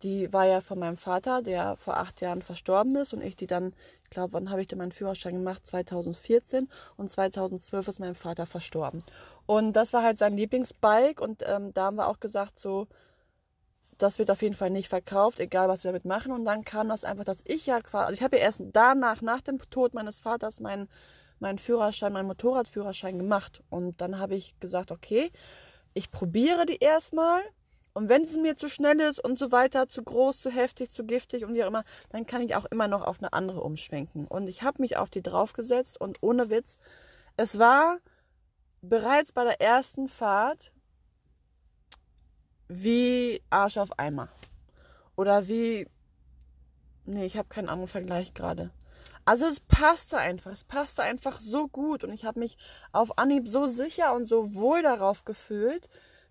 Die 0.02 0.32
war 0.32 0.46
ja 0.46 0.60
von 0.60 0.78
meinem 0.78 0.96
Vater, 0.96 1.42
der 1.42 1.76
vor 1.76 1.98
acht 1.98 2.20
Jahren 2.20 2.40
verstorben 2.40 2.96
ist 2.96 3.12
und 3.12 3.20
ich 3.20 3.36
die 3.36 3.48
dann, 3.48 3.74
ich 4.04 4.10
glaube, 4.10 4.32
wann 4.32 4.48
habe 4.50 4.60
ich 4.62 4.68
denn 4.68 4.78
meinen 4.78 4.92
Führerschein 4.92 5.34
gemacht? 5.34 5.66
2014 5.66 6.68
und 6.96 7.10
2012 7.10 7.88
ist 7.88 8.00
mein 8.00 8.14
Vater 8.14 8.46
verstorben. 8.46 9.02
Und 9.44 9.74
das 9.74 9.92
war 9.92 10.02
halt 10.02 10.18
sein 10.18 10.36
Lieblingsbike 10.36 11.20
und 11.20 11.42
ähm, 11.46 11.74
da 11.74 11.86
haben 11.86 11.96
wir 11.96 12.06
auch 12.06 12.20
gesagt, 12.20 12.58
so, 12.58 12.86
das 13.98 14.18
wird 14.18 14.30
auf 14.30 14.40
jeden 14.40 14.54
Fall 14.54 14.70
nicht 14.70 14.88
verkauft, 14.88 15.40
egal 15.40 15.68
was 15.68 15.84
wir 15.84 15.90
damit 15.90 16.04
machen. 16.04 16.32
Und 16.32 16.44
dann 16.44 16.64
kam 16.64 16.88
das 16.88 17.04
einfach, 17.04 17.24
dass 17.24 17.42
ich 17.44 17.66
ja 17.66 17.80
quasi, 17.80 18.06
also 18.06 18.14
ich 18.14 18.22
habe 18.22 18.36
ja 18.36 18.44
erst 18.44 18.60
danach, 18.72 19.20
nach 19.20 19.40
dem 19.42 19.58
Tod 19.70 19.92
meines 19.92 20.20
Vaters, 20.20 20.60
meinen 20.60 20.88
meinen 21.40 21.58
Führerschein, 21.58 22.12
meinen 22.12 22.26
Motorradführerschein 22.26 23.18
gemacht. 23.18 23.62
Und 23.70 24.00
dann 24.00 24.18
habe 24.18 24.34
ich 24.34 24.58
gesagt, 24.60 24.90
okay, 24.90 25.30
ich 25.94 26.10
probiere 26.10 26.66
die 26.66 26.78
erstmal. 26.78 27.42
Und 27.94 28.08
wenn 28.08 28.22
es 28.22 28.36
mir 28.36 28.56
zu 28.56 28.68
schnell 28.68 29.00
ist 29.00 29.18
und 29.18 29.38
so 29.38 29.50
weiter, 29.50 29.88
zu 29.88 30.02
groß, 30.02 30.40
zu 30.40 30.50
heftig, 30.50 30.90
zu 30.92 31.04
giftig 31.04 31.44
und 31.44 31.54
wie 31.54 31.64
auch 31.64 31.68
immer, 31.68 31.84
dann 32.10 32.26
kann 32.26 32.42
ich 32.42 32.54
auch 32.54 32.66
immer 32.66 32.86
noch 32.86 33.02
auf 33.02 33.18
eine 33.18 33.32
andere 33.32 33.60
umschwenken. 33.62 34.26
Und 34.26 34.48
ich 34.48 34.62
habe 34.62 34.82
mich 34.82 34.96
auf 34.96 35.10
die 35.10 35.22
draufgesetzt 35.22 36.00
und 36.00 36.18
ohne 36.20 36.50
Witz, 36.50 36.76
es 37.36 37.58
war 37.58 37.98
bereits 38.82 39.32
bei 39.32 39.44
der 39.44 39.60
ersten 39.60 40.08
Fahrt 40.08 40.72
wie 42.68 43.42
Arsch 43.50 43.78
auf 43.78 43.98
Eimer. 43.98 44.28
Oder 45.16 45.48
wie. 45.48 45.88
Nee, 47.04 47.24
ich 47.24 47.36
habe 47.36 47.48
keinen 47.48 47.68
anderen 47.68 47.88
Vergleich 47.88 48.34
gerade. 48.34 48.70
Also 49.28 49.44
es 49.44 49.60
passte 49.60 50.16
einfach, 50.16 50.52
es 50.52 50.64
passte 50.64 51.02
einfach 51.02 51.38
so 51.38 51.68
gut 51.68 52.02
und 52.02 52.14
ich 52.14 52.24
habe 52.24 52.38
mich 52.38 52.56
auf 52.92 53.18
Anhieb 53.18 53.46
so 53.46 53.66
sicher 53.66 54.14
und 54.14 54.24
so 54.24 54.54
wohl 54.54 54.80
darauf 54.80 55.26
gefühlt, 55.26 55.86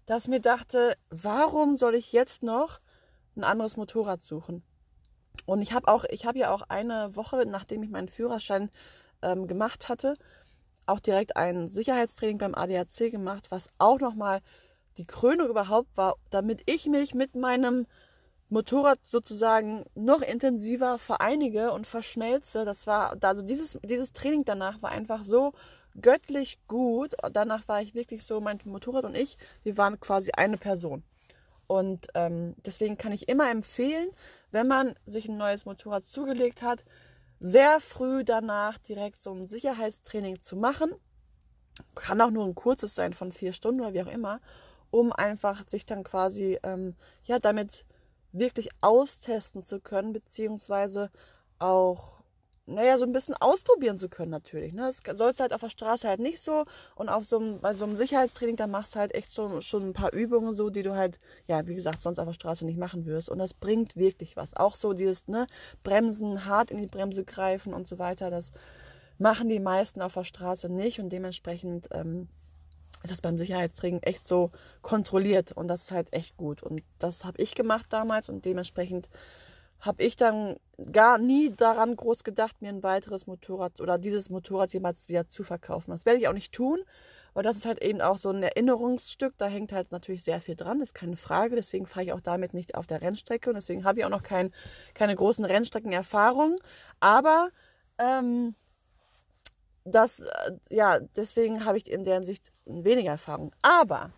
dass 0.07 0.27
mir 0.27 0.39
dachte, 0.39 0.97
warum 1.11 1.75
soll 1.75 1.93
ich 1.93 2.11
jetzt 2.11 2.41
noch 2.41 2.79
ein 3.35 3.43
anderes 3.43 3.77
Motorrad 3.77 4.23
suchen. 4.23 4.63
Und 5.45 5.61
ich 5.61 5.73
habe 5.73 5.89
auch, 5.89 6.05
ich 6.05 6.25
habe 6.25 6.39
ja 6.39 6.49
auch 6.49 6.63
eine 6.69 7.15
Woche, 7.15 7.45
nachdem 7.45 7.83
ich 7.83 7.91
meinen 7.91 8.09
Führerschein 8.09 8.71
ähm, 9.21 9.45
gemacht 9.45 9.89
hatte, 9.89 10.15
auch 10.87 10.99
direkt 10.99 11.37
ein 11.37 11.67
Sicherheitstraining 11.67 12.39
beim 12.39 12.55
ADAC 12.55 13.11
gemacht, 13.11 13.51
was 13.51 13.69
auch 13.77 13.99
nochmal 13.99 14.41
die 14.97 15.05
Krönung 15.05 15.49
überhaupt 15.49 15.95
war, 15.97 16.15
damit 16.31 16.63
ich 16.65 16.87
mich 16.87 17.13
mit 17.13 17.35
meinem 17.35 17.85
Motorrad 18.49 18.99
sozusagen 19.03 19.83
noch 19.95 20.21
intensiver 20.21 20.99
vereinige 20.99 21.71
und 21.71 21.85
verschmelze. 21.85 22.63
Das 22.63 22.87
war, 22.87 23.17
also 23.21 23.43
dieses, 23.43 23.77
dieses 23.83 24.13
Training 24.13 24.45
danach 24.45 24.81
war 24.81 24.91
einfach 24.91 25.23
so 25.23 25.53
göttlich 25.99 26.57
gut. 26.67 27.15
Danach 27.33 27.67
war 27.67 27.81
ich 27.81 27.93
wirklich 27.93 28.25
so, 28.25 28.39
mein 28.39 28.59
Motorrad 28.63 29.03
und 29.03 29.17
ich, 29.17 29.37
wir 29.63 29.77
waren 29.77 29.99
quasi 29.99 30.31
eine 30.31 30.57
Person. 30.57 31.03
Und 31.67 32.07
ähm, 32.13 32.55
deswegen 32.65 32.97
kann 32.97 33.11
ich 33.11 33.27
immer 33.27 33.51
empfehlen, 33.51 34.09
wenn 34.51 34.67
man 34.67 34.95
sich 35.05 35.27
ein 35.27 35.37
neues 35.37 35.65
Motorrad 35.65 36.05
zugelegt 36.05 36.61
hat, 36.61 36.85
sehr 37.41 37.81
früh 37.81 38.23
danach 38.23 38.77
direkt 38.77 39.21
so 39.21 39.33
ein 39.33 39.47
Sicherheitstraining 39.47 40.41
zu 40.41 40.55
machen. 40.55 40.91
Kann 41.93 42.21
auch 42.21 42.31
nur 42.31 42.45
ein 42.45 42.55
kurzes 42.55 42.95
sein 42.95 43.13
von 43.13 43.31
vier 43.31 43.51
Stunden 43.51 43.81
oder 43.81 43.93
wie 43.93 44.01
auch 44.01 44.11
immer, 44.11 44.39
um 44.89 45.11
einfach 45.11 45.67
sich 45.67 45.85
dann 45.85 46.03
quasi 46.03 46.57
ähm, 46.63 46.95
ja 47.25 47.37
damit 47.37 47.85
wirklich 48.31 48.69
austesten 48.81 49.63
zu 49.63 49.79
können, 49.79 50.13
beziehungsweise 50.13 51.11
auch 51.59 52.17
naja, 52.69 52.97
so 52.97 53.05
ein 53.05 53.13
bisschen 53.13 53.33
ausprobieren 53.33 53.97
zu 53.97 54.09
können 54.09 54.29
natürlich. 54.29 54.73
Ne? 54.73 54.81
Das 54.81 55.01
sollst 55.17 55.39
du 55.39 55.41
halt 55.41 55.53
auf 55.53 55.61
der 55.61 55.69
Straße 55.69 56.05
halt 56.05 56.19
nicht 56.19 56.41
so. 56.41 56.65
Und 56.95 57.07
auf 57.07 57.23
so 57.23 57.39
einem, 57.39 57.61
bei 57.61 57.73
so 57.73 57.85
einem 57.85 57.95
Sicherheitstraining, 57.95 58.57
da 58.57 58.67
machst 58.67 58.93
du 58.93 58.99
halt 58.99 59.15
echt 59.15 59.33
schon, 59.33 59.61
schon 59.61 59.83
ein 59.83 59.93
paar 59.93 60.11
Übungen 60.11 60.53
so, 60.53 60.69
die 60.69 60.83
du 60.83 60.93
halt, 60.93 61.17
ja, 61.47 61.65
wie 61.65 61.75
gesagt, 61.75 62.01
sonst 62.01 62.19
auf 62.19 62.25
der 62.25 62.33
Straße 62.33 62.65
nicht 62.65 62.77
machen 62.77 63.05
wirst. 63.05 63.29
Und 63.29 63.39
das 63.39 63.53
bringt 63.53 63.95
wirklich 63.95 64.35
was. 64.35 64.53
Auch 64.53 64.75
so 64.75 64.91
dieses, 64.91 65.29
ne, 65.29 65.47
Bremsen, 65.83 66.43
hart 66.45 66.69
in 66.69 66.77
die 66.77 66.87
Bremse 66.87 67.23
greifen 67.23 67.73
und 67.73 67.87
so 67.87 67.99
weiter, 67.99 68.29
das 68.29 68.51
machen 69.17 69.47
die 69.47 69.61
meisten 69.61 70.01
auf 70.01 70.15
der 70.15 70.25
Straße 70.25 70.67
nicht. 70.67 70.99
Und 70.99 71.09
dementsprechend 71.09 71.87
ähm, 71.93 72.27
ist 73.03 73.11
das 73.11 73.21
beim 73.21 73.37
Sicherheitstraining 73.37 74.01
echt 74.03 74.27
so 74.27 74.51
kontrolliert. 74.81 75.51
Und 75.51 75.67
das 75.67 75.83
ist 75.83 75.91
halt 75.91 76.13
echt 76.13 76.37
gut. 76.37 76.63
Und 76.63 76.81
das 76.99 77.25
habe 77.25 77.41
ich 77.41 77.55
gemacht 77.55 77.87
damals 77.89 78.29
und 78.29 78.45
dementsprechend 78.45 79.09
habe 79.79 80.03
ich 80.03 80.15
dann 80.15 80.57
gar 80.91 81.17
nie 81.17 81.53
daran 81.55 81.95
groß 81.95 82.23
gedacht, 82.23 82.61
mir 82.61 82.69
ein 82.69 82.83
weiteres 82.83 83.27
Motorrad 83.27 83.79
oder 83.79 83.97
dieses 83.97 84.29
Motorrad 84.29 84.73
jemals 84.73 85.07
wieder 85.07 85.27
zu 85.27 85.43
verkaufen. 85.43 85.91
Das 85.91 86.05
werde 86.05 86.19
ich 86.19 86.27
auch 86.27 86.33
nicht 86.33 86.51
tun, 86.51 86.79
weil 87.33 87.43
das 87.43 87.57
ist 87.57 87.65
halt 87.65 87.83
eben 87.83 88.01
auch 88.01 88.17
so 88.17 88.29
ein 88.29 88.41
Erinnerungsstück. 88.41 89.35
Da 89.37 89.47
hängt 89.47 89.71
halt 89.71 89.91
natürlich 89.91 90.23
sehr 90.23 90.41
viel 90.41 90.55
dran, 90.55 90.81
ist 90.81 90.95
keine 90.95 91.17
Frage. 91.17 91.55
Deswegen 91.55 91.85
fahre 91.85 92.05
ich 92.05 92.13
auch 92.13 92.21
damit 92.21 92.53
nicht 92.53 92.75
auf 92.75 92.87
der 92.87 93.01
Rennstrecke 93.01 93.49
und 93.49 93.55
deswegen 93.55 93.85
habe 93.85 93.99
ich 93.99 94.05
auch 94.05 94.09
noch 94.09 94.23
kein, 94.23 94.51
keine 94.93 95.15
großen 95.15 95.45
Rennstreckenerfahrungen. 95.45 96.57
Aber 96.99 97.49
ähm, 97.99 98.55
das, 99.87 100.19
äh, 100.19 100.51
ja, 100.69 100.99
deswegen 100.99 101.65
habe 101.65 101.77
ich 101.77 101.89
in 101.89 102.03
der 102.03 102.15
Hinsicht 102.15 102.51
weniger 102.65 103.11
Erfahrung. 103.11 103.53
Aber 103.61 104.11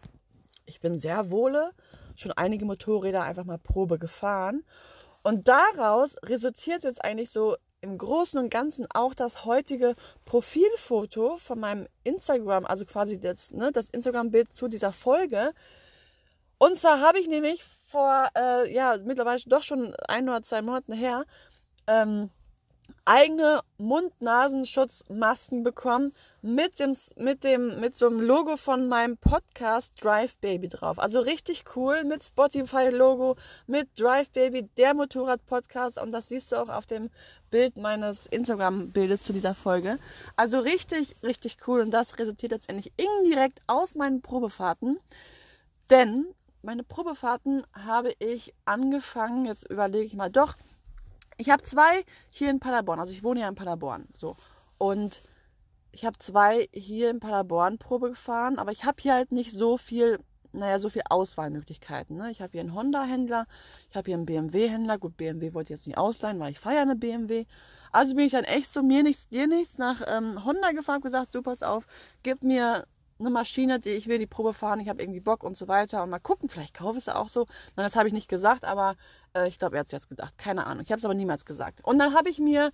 ich 0.66 0.80
bin 0.80 1.00
sehr 1.00 1.32
wohle 1.32 1.72
schon 2.16 2.32
einige 2.34 2.66
Motorräder 2.66 3.24
einfach 3.24 3.46
mal 3.46 3.58
Probe 3.58 3.98
gefahren 3.98 4.64
und 5.24 5.48
daraus 5.48 6.16
resultiert 6.24 6.84
jetzt 6.84 7.04
eigentlich 7.04 7.30
so 7.30 7.56
im 7.82 7.98
Großen 7.98 8.40
und 8.40 8.52
Ganzen 8.52 8.86
auch 8.94 9.14
das 9.14 9.46
heutige 9.46 9.96
Profilfoto 10.26 11.38
von 11.38 11.60
meinem 11.60 11.88
Instagram, 12.04 12.66
also 12.66 12.86
quasi 12.86 13.20
das, 13.20 13.52
ne, 13.52 13.72
das 13.72 13.90
Instagram-Bild 13.90 14.54
zu 14.54 14.68
dieser 14.68 14.92
Folge. 14.92 15.54
Und 16.58 16.76
zwar 16.76 17.00
habe 17.00 17.20
ich 17.20 17.28
nämlich 17.28 17.64
vor, 17.86 18.28
äh, 18.38 18.72
ja, 18.74 18.98
mittlerweile 19.02 19.40
doch 19.46 19.64
schon 19.64 19.96
ein 20.08 20.28
oder 20.28 20.44
zwei 20.44 20.62
Monaten 20.62 20.92
her, 20.92 21.24
ähm, 21.88 22.30
eigene 23.06 23.62
Mund-Nasenschutzmasken 23.78 25.64
bekommen 25.64 26.14
mit 26.42 26.80
dem, 26.80 26.96
mit 27.16 27.44
dem, 27.44 27.80
mit 27.80 27.96
so 27.96 28.08
einem 28.08 28.22
Logo 28.22 28.58
von 28.58 28.88
meinem 28.88 29.18
Podcast 29.18 29.94
Drive 30.02 30.38
Baby 30.38 30.70
drauf. 30.70 31.00
Also 31.00 31.20
richtig 31.20 31.64
cool 31.76 32.04
mit 32.04 32.24
Spotify-Logo, 32.24 33.36
mit 33.68 33.90
Drive 34.00 34.30
Baby, 34.32 34.70
der 34.78 34.94
Motorrad-Podcast. 34.94 36.00
Und 36.02 36.12
das 36.12 36.30
siehst 36.30 36.52
du 36.52 36.58
auch 36.58 36.70
auf 36.70 36.86
dem 36.86 37.10
Bild 37.50 37.78
meines 37.78 38.28
Instagram-Bildes 38.28 39.24
zu 39.24 39.34
dieser 39.34 39.56
Folge. 39.56 40.00
Also 40.36 40.60
richtig, 40.60 41.16
richtig 41.24 41.58
cool. 41.68 41.82
Und 41.82 41.92
das 41.92 42.18
resultiert 42.20 42.52
letztendlich 42.52 42.92
indirekt 42.98 43.60
aus 43.68 43.96
meinen 43.96 44.22
Probefahrten. 44.22 45.00
Denn 45.90 46.26
meine 46.62 46.84
Probefahrten 46.84 47.64
habe 47.74 48.14
ich 48.20 48.54
angefangen, 48.66 49.46
jetzt 49.46 49.70
überlege 49.70 50.06
ich 50.06 50.16
mal, 50.16 50.30
doch, 50.30 50.56
ich 51.40 51.50
habe 51.50 51.64
zwei 51.64 52.04
hier 52.30 52.50
in 52.50 52.60
Paderborn. 52.60 53.00
Also 53.00 53.14
ich 53.14 53.24
wohne 53.24 53.40
ja 53.40 53.48
in 53.48 53.56
Paderborn. 53.56 54.08
So. 54.14 54.36
Und 54.78 55.24
ich 55.92 56.06
habe 56.06 56.20
zwei 56.20 56.68
hier 56.74 57.10
in 57.10 57.20
Paderborn 57.20 57.78
Probe 57.80 58.10
gefahren, 58.10 58.60
aber 58.60 58.72
ich 58.72 58.84
habe 58.84 59.02
hier 59.02 59.14
halt 59.14 59.32
nicht 59.32 59.54
so 59.54 59.78
viel, 59.78 60.20
naja, 60.52 60.80
so 60.80 60.90
viel 60.90 61.02
Auswahlmöglichkeiten. 61.10 62.18
Ne? 62.18 62.30
Ich 62.30 62.42
habe 62.42 62.52
hier 62.52 62.62
einen 62.62 62.76
Honda-Händler, 62.76 63.48
ich 63.90 63.96
habe 63.96 64.08
hier 64.08 64.16
einen 64.16 64.26
BMW-Händler. 64.26 64.98
Gut, 64.98 65.16
BMW 65.16 65.54
wollte 65.54 65.74
ich 65.74 65.80
jetzt 65.80 65.88
nicht 65.88 65.98
ausleihen, 65.98 66.40
weil 66.40 66.52
ich 66.52 66.60
feiere 66.60 66.82
eine 66.82 66.98
BMW. 66.98 67.46
Also 67.92 68.16
bin 68.16 68.26
ich 68.26 68.34
dann 68.34 68.44
echt 68.44 68.72
so 68.72 68.84
mir 68.84 69.02
nichts, 69.02 69.30
dir 69.30 69.48
nichts 69.48 69.78
nach 69.78 70.02
ähm, 70.08 70.44
Honda 70.46 70.72
gefahren, 70.72 71.02
gesagt, 71.02 71.34
du 71.34 71.42
pass 71.42 71.64
auf, 71.64 71.88
gib 72.22 72.44
mir 72.44 72.86
eine 73.20 73.30
Maschine, 73.30 73.80
die 73.80 73.90
ich 73.90 74.08
will 74.08 74.20
die 74.20 74.28
Probe 74.28 74.54
fahren, 74.54 74.80
ich 74.80 74.90
habe 74.90 75.02
irgendwie 75.02 75.20
Bock 75.20 75.44
und 75.44 75.58
so 75.58 75.68
weiter 75.68 76.04
und 76.04 76.10
mal 76.10 76.20
gucken, 76.20 76.50
vielleicht 76.50 76.74
kaufe 76.74 76.98
ich 76.98 77.04
sie 77.04 77.16
auch 77.16 77.30
so. 77.30 77.46
Nein, 77.76 77.86
das 77.86 77.96
habe 77.96 78.08
ich 78.08 78.14
nicht 78.14 78.30
gesagt, 78.30 78.64
aber 78.64 78.96
äh, 79.34 79.48
ich 79.48 79.60
glaube, 79.60 79.76
er 79.76 79.82
hat 79.82 79.88
es 79.88 79.92
jetzt 79.92 80.10
gedacht. 80.10 80.38
Keine 80.38 80.66
Ahnung. 80.66 80.84
Ich 80.84 80.92
habe 80.92 81.00
es 81.00 81.06
aber 81.06 81.14
niemals 81.14 81.46
gesagt. 81.46 81.84
Und 81.84 82.00
dann 82.00 82.14
habe 82.14 82.30
ich 82.30 82.40
mir 82.40 82.72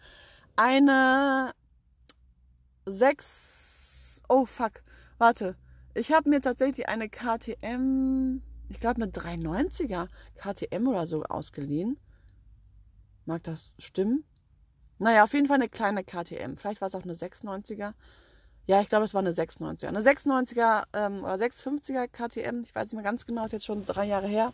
eine 0.55 1.51
6. 2.85 4.21
Oh 4.29 4.45
fuck. 4.45 4.83
Warte. 5.17 5.55
Ich 5.93 6.11
habe 6.11 6.29
mir 6.29 6.41
tatsächlich 6.41 6.89
eine 6.89 7.07
KTM, 7.07 8.41
ich 8.67 8.79
glaube 8.81 9.01
eine 9.01 9.11
390er 9.11 10.09
KTM 10.35 10.87
oder 10.87 11.05
so 11.05 11.23
ausgeliehen. 11.23 11.97
Mag 13.25 13.43
das 13.43 13.71
stimmen? 13.79 14.25
Naja, 14.99 15.23
auf 15.23 15.33
jeden 15.33 15.47
Fall 15.47 15.55
eine 15.55 15.69
kleine 15.69 16.03
KTM. 16.03 16.57
Vielleicht 16.57 16.81
war 16.81 16.89
es 16.89 16.95
auch 16.95 17.03
eine 17.03 17.13
690er. 17.13 17.93
Ja, 18.67 18.81
ich 18.81 18.89
glaube, 18.89 19.05
es 19.05 19.13
war 19.13 19.19
eine 19.19 19.31
690er. 19.31 19.87
Eine 19.87 20.01
690er 20.01 20.83
ähm, 20.93 21.23
oder 21.23 21.35
650er 21.35 22.07
KTM. 22.07 22.61
Ich 22.63 22.73
weiß 22.73 22.85
nicht 22.85 22.95
mehr 22.95 23.03
ganz 23.03 23.25
genau, 23.25 23.45
ist 23.45 23.51
jetzt 23.51 23.65
schon 23.65 23.85
drei 23.85 24.05
Jahre 24.05 24.27
her. 24.27 24.53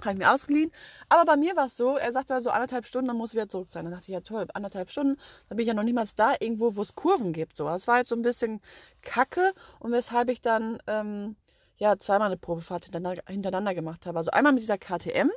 Habe 0.00 0.12
ich 0.12 0.18
mir 0.18 0.32
ausgeliehen. 0.32 0.70
Aber 1.08 1.24
bei 1.24 1.36
mir 1.36 1.56
war 1.56 1.66
es 1.66 1.76
so, 1.76 1.96
er 1.96 2.12
sagte 2.12 2.40
so 2.40 2.50
anderthalb 2.50 2.86
Stunden, 2.86 3.08
dann 3.08 3.16
muss 3.16 3.30
ich 3.30 3.34
wieder 3.34 3.48
zurück 3.48 3.68
sein. 3.70 3.84
Dann 3.84 3.92
dachte 3.92 4.04
ich, 4.08 4.14
ja 4.14 4.20
toll, 4.20 4.46
anderthalb 4.54 4.90
Stunden, 4.90 5.16
dann 5.48 5.56
bin 5.56 5.64
ich 5.64 5.68
ja 5.68 5.74
noch 5.74 5.82
niemals 5.82 6.14
da, 6.14 6.34
irgendwo, 6.38 6.76
wo 6.76 6.82
es 6.82 6.94
Kurven 6.94 7.32
gibt. 7.32 7.56
So. 7.56 7.64
Das 7.64 7.86
war 7.86 7.98
jetzt 7.98 8.10
so 8.10 8.16
ein 8.16 8.22
bisschen 8.22 8.60
kacke 9.02 9.52
und 9.80 9.92
weshalb 9.92 10.28
ich 10.28 10.40
dann 10.40 10.78
ähm, 10.86 11.36
ja 11.76 11.98
zweimal 11.98 12.26
eine 12.26 12.36
Probefahrt 12.36 12.84
hintereinander, 12.84 13.22
hintereinander 13.28 13.74
gemacht 13.74 14.06
habe. 14.06 14.18
Also 14.18 14.30
einmal 14.30 14.52
mit 14.52 14.62
dieser 14.62 14.78
KTM 14.78 15.30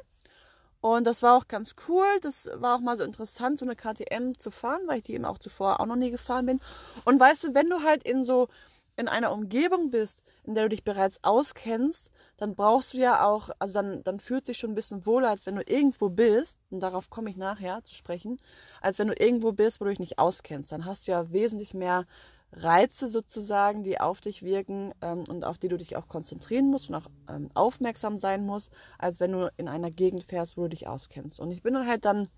und 0.82 1.06
das 1.06 1.22
war 1.24 1.38
auch 1.38 1.48
ganz 1.48 1.76
cool. 1.88 2.06
Das 2.22 2.50
war 2.56 2.76
auch 2.76 2.80
mal 2.80 2.98
so 2.98 3.04
interessant, 3.04 3.60
so 3.60 3.66
eine 3.66 3.76
KTM 3.76 4.38
zu 4.38 4.50
fahren, 4.50 4.82
weil 4.88 5.00
ich 5.00 5.04
die 5.04 5.14
eben 5.14 5.26
auch 5.26 5.38
zuvor 5.38 5.80
auch 5.80 5.86
noch 5.86 5.98
nie 5.98 6.12
gefahren 6.12 6.46
bin. 6.46 6.62
Und 7.06 7.20
weißt 7.20 7.44
du, 7.44 7.54
wenn 7.54 7.70
du 7.70 7.84
halt 7.84 8.04
in 8.04 8.24
so 8.24 8.48
in 8.96 9.08
einer 9.08 9.32
Umgebung 9.32 9.92
bist, 9.92 10.22
in 10.44 10.56
der 10.56 10.64
du 10.64 10.70
dich 10.70 10.84
bereits 10.84 11.24
auskennst, 11.24 12.10
dann 12.40 12.56
brauchst 12.56 12.94
du 12.94 13.00
ja 13.00 13.26
auch, 13.28 13.50
also 13.60 13.74
dann, 13.74 14.04
dann 14.04 14.20
fühlt 14.22 14.46
sich 14.46 14.58
schon 14.58 14.72
ein 14.72 14.76
bisschen 14.76 15.06
wohler, 15.06 15.30
als 15.30 15.46
wenn 15.46 15.58
du 15.58 15.62
irgendwo 15.68 16.08
bist, 16.08 16.58
und 16.70 16.80
darauf 16.80 17.10
komme 17.10 17.30
ich 17.30 17.36
nachher 17.36 17.84
zu 17.84 17.94
sprechen, 17.94 18.38
als 18.82 18.98
wenn 18.98 19.10
du 19.10 19.14
irgendwo 19.14 19.52
bist, 19.52 19.82
wo 19.82 19.86
du 19.86 19.90
dich 19.90 20.00
nicht 20.00 20.20
auskennst. 20.20 20.72
Dann 20.72 20.86
hast 20.86 21.06
du 21.06 21.12
ja 21.12 21.32
wesentlich 21.34 21.74
mehr 21.74 22.06
Reize 22.54 23.10
sozusagen, 23.10 23.84
die 23.84 24.00
auf 24.00 24.22
dich 24.22 24.42
wirken 24.42 24.94
ähm, 25.02 25.26
und 25.28 25.44
auf 25.44 25.58
die 25.58 25.68
du 25.68 25.78
dich 25.78 25.98
auch 25.98 26.08
konzentrieren 26.08 26.68
musst 26.68 26.90
und 26.90 26.96
auch 26.96 27.08
ähm, 27.30 27.50
aufmerksam 27.56 28.18
sein 28.20 28.46
musst, 28.46 28.72
als 28.98 29.20
wenn 29.20 29.34
du 29.34 29.52
in 29.58 29.68
einer 29.68 29.92
Gegend 29.92 30.24
fährst, 30.24 30.56
wo 30.56 30.62
du 30.62 30.70
dich 30.70 30.88
auskennst. 30.88 31.42
Und 31.42 31.52
ich 31.52 31.62
bin 31.62 31.74
dann 31.74 31.88
halt 31.88 32.06
dann 32.06 32.30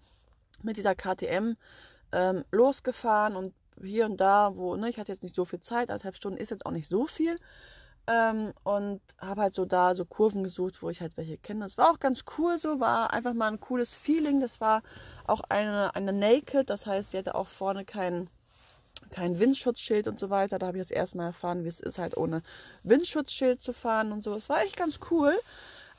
mit 0.64 0.78
dieser 0.78 0.96
KTM 0.96 1.56
ähm, 2.12 2.44
losgefahren 2.52 3.36
und 3.36 3.54
hier 3.80 4.06
und 4.06 4.18
da, 4.18 4.56
wo, 4.56 4.76
ne, 4.76 4.90
ich 4.90 5.00
hatte 5.00 5.12
jetzt 5.12 5.24
nicht 5.24 5.36
so 5.36 5.46
viel 5.46 5.62
Zeit, 5.62 5.90
anderthalb 5.90 6.16
Stunden 6.16 6.38
ist 6.38 6.50
jetzt 6.50 6.66
auch 6.66 6.72
nicht 6.72 6.88
so 6.88 7.06
viel. 7.06 7.38
Ähm, 8.12 8.54
und 8.64 9.00
habe 9.20 9.42
halt 9.42 9.54
so 9.54 9.64
da 9.64 9.96
so 9.96 10.04
Kurven 10.06 10.44
gesucht, 10.44 10.82
wo 10.82 10.90
ich 10.90 11.02
halt 11.02 11.16
welche 11.16 11.38
kenne. 11.38 11.62
Das 11.62 11.78
war 11.78 11.92
auch 11.92 12.00
ganz 12.00 12.26
cool 12.38 12.58
so, 12.58 12.80
war 12.80 13.14
einfach 13.14 13.34
mal 13.34 13.48
ein 13.48 13.60
cooles 13.60 13.94
Feeling. 13.94 14.40
Das 14.42 14.60
war 14.60 14.82
auch 15.28 15.42
eine, 15.48 15.96
eine 15.96 16.12
Naked, 16.12 16.70
das 16.70 16.88
heißt, 16.88 17.12
sie 17.12 17.18
hatte 17.18 17.36
auch 17.36 17.48
vorne 17.48 17.86
kein, 17.86 18.30
kein 19.12 19.40
Windschutzschild 19.40 20.08
und 20.08 20.20
so 20.20 20.30
weiter. 20.30 20.60
Da 20.60 20.68
habe 20.68 20.78
ich 20.78 20.84
das 20.84 20.92
erste 20.92 21.18
Mal 21.18 21.28
erfahren, 21.28 21.64
wie 21.64 21.70
es 21.70 21.80
ist, 21.80 22.00
halt 22.00 22.18
ohne 22.18 22.42
Windschutzschild 22.84 23.62
zu 23.62 23.72
fahren 23.72 24.12
und 24.12 24.24
so. 24.24 24.34
Es 24.34 24.50
war 24.50 24.62
echt 24.64 24.76
ganz 24.76 25.00
cool. 25.10 25.38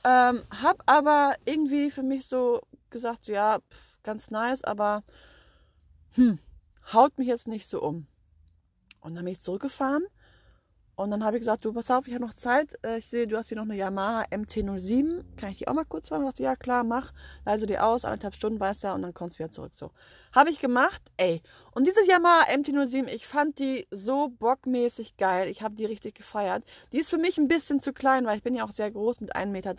Ähm, 0.05 0.43
hab 0.63 0.83
aber 0.87 1.37
irgendwie 1.45 1.91
für 1.91 2.03
mich 2.03 2.27
so 2.27 2.61
gesagt, 2.91 3.29
ja, 3.29 3.61
pff, 3.61 4.03
ganz 4.03 4.31
nice, 4.31 4.65
aber 4.65 5.03
hm, 6.15 6.41
haut 6.93 7.17
mich 7.17 7.29
jetzt 7.29 7.49
nicht 7.49 7.71
so 7.71 7.81
um. 7.81 8.07
Und 9.01 9.15
dann 9.15 9.25
bin 9.25 9.33
ich 9.33 9.41
zurückgefahren 9.41 10.05
Und 10.95 11.11
dann 11.11 11.25
habe 11.25 11.37
ich 11.37 11.41
gesagt, 11.41 11.65
du, 11.65 11.73
pass 11.73 11.91
auf, 11.91 12.07
ich 12.07 12.15
habe 12.15 12.25
noch 12.25 12.35
Zeit. 12.35 12.79
Äh, 12.85 12.99
ich 12.99 13.09
sehe, 13.09 13.27
du 13.27 13.37
hast 13.37 13.49
hier 13.49 13.57
noch 13.57 13.65
eine 13.65 13.77
Yamaha 13.77 14.25
MT-07. 14.31 15.25
Kann 15.37 15.51
ich 15.51 15.59
die 15.59 15.69
auch 15.69 15.75
mal 15.75 15.85
kurz 15.85 16.11
fahren? 16.11 16.21
Und 16.21 16.27
dachte, 16.27 16.43
ja 16.43 16.55
klar, 16.55 16.85
mach. 16.85 17.13
Leise 17.47 17.67
die 17.67 17.79
aus, 17.79 18.05
anderthalb 18.05 18.35
Stunden, 18.35 18.61
weißt 18.61 18.85
du, 18.85 18.93
und 18.93 19.03
dann 19.03 19.15
kommst 19.15 19.37
du 19.37 19.41
wieder 19.41 19.51
zurück. 19.51 19.73
So. 19.75 19.91
Habe 20.33 20.51
ich 20.51 20.61
gemacht, 20.61 21.03
ey. 21.19 21.43
Und 21.75 21.87
diese 21.87 22.07
Yamaha 22.07 22.51
MT-07, 22.51 23.07
ich 23.07 23.27
fand 23.27 23.59
die 23.59 23.87
so 23.91 24.29
bockmäßig 24.29 25.17
geil. 25.17 25.49
Ich 25.49 25.63
habe 25.63 25.75
die 25.75 25.85
richtig 25.85 26.15
gefeiert. 26.15 26.65
Die 26.93 26.99
ist 26.99 27.11
für 27.11 27.19
mich 27.19 27.39
ein 27.39 27.49
bisschen 27.49 27.81
zu 27.81 27.93
klein, 27.93 28.25
weil 28.27 28.37
ich 28.37 28.43
bin 28.43 28.55
ja 28.55 28.65
auch 28.65 28.73
sehr 28.73 28.91
groß 28.91 29.21
mit 29.21 29.37
1,83 29.37 29.47
Meter. 29.47 29.75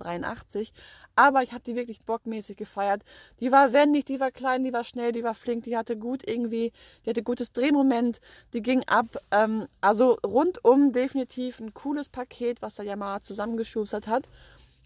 Aber 1.15 1.43
ich 1.43 1.53
habe 1.53 1.63
die 1.63 1.75
wirklich 1.75 2.01
bockmäßig 2.01 2.57
gefeiert. 2.57 3.03
Die 3.39 3.51
war 3.51 3.74
wendig, 3.74 4.05
die 4.05 4.19
war 4.19 4.31
klein, 4.31 4.63
die 4.63 4.74
war 4.74 4.83
schnell, 4.83 5.12
die 5.12 5.24
war 5.24 5.36
flink, 5.36 5.63
die 5.63 5.77
hatte 5.77 5.98
gut 5.98 6.27
irgendwie, 6.27 6.72
die 7.05 7.10
hatte 7.10 7.24
gutes 7.24 7.51
Drehmoment, 7.51 8.19
die 8.53 8.62
ging 8.62 8.83
ab. 8.88 9.17
Ähm, 9.31 9.67
also 9.81 10.17
rundum 10.25 10.91
definitiv 10.91 11.60
ein 11.60 11.74
cooles 11.74 12.10
Paket, 12.10 12.62
was 12.62 12.75
der 12.75 12.86
Yamaha 12.86 13.22
zusammengeschustert 13.22 14.07
hat. 14.07 14.27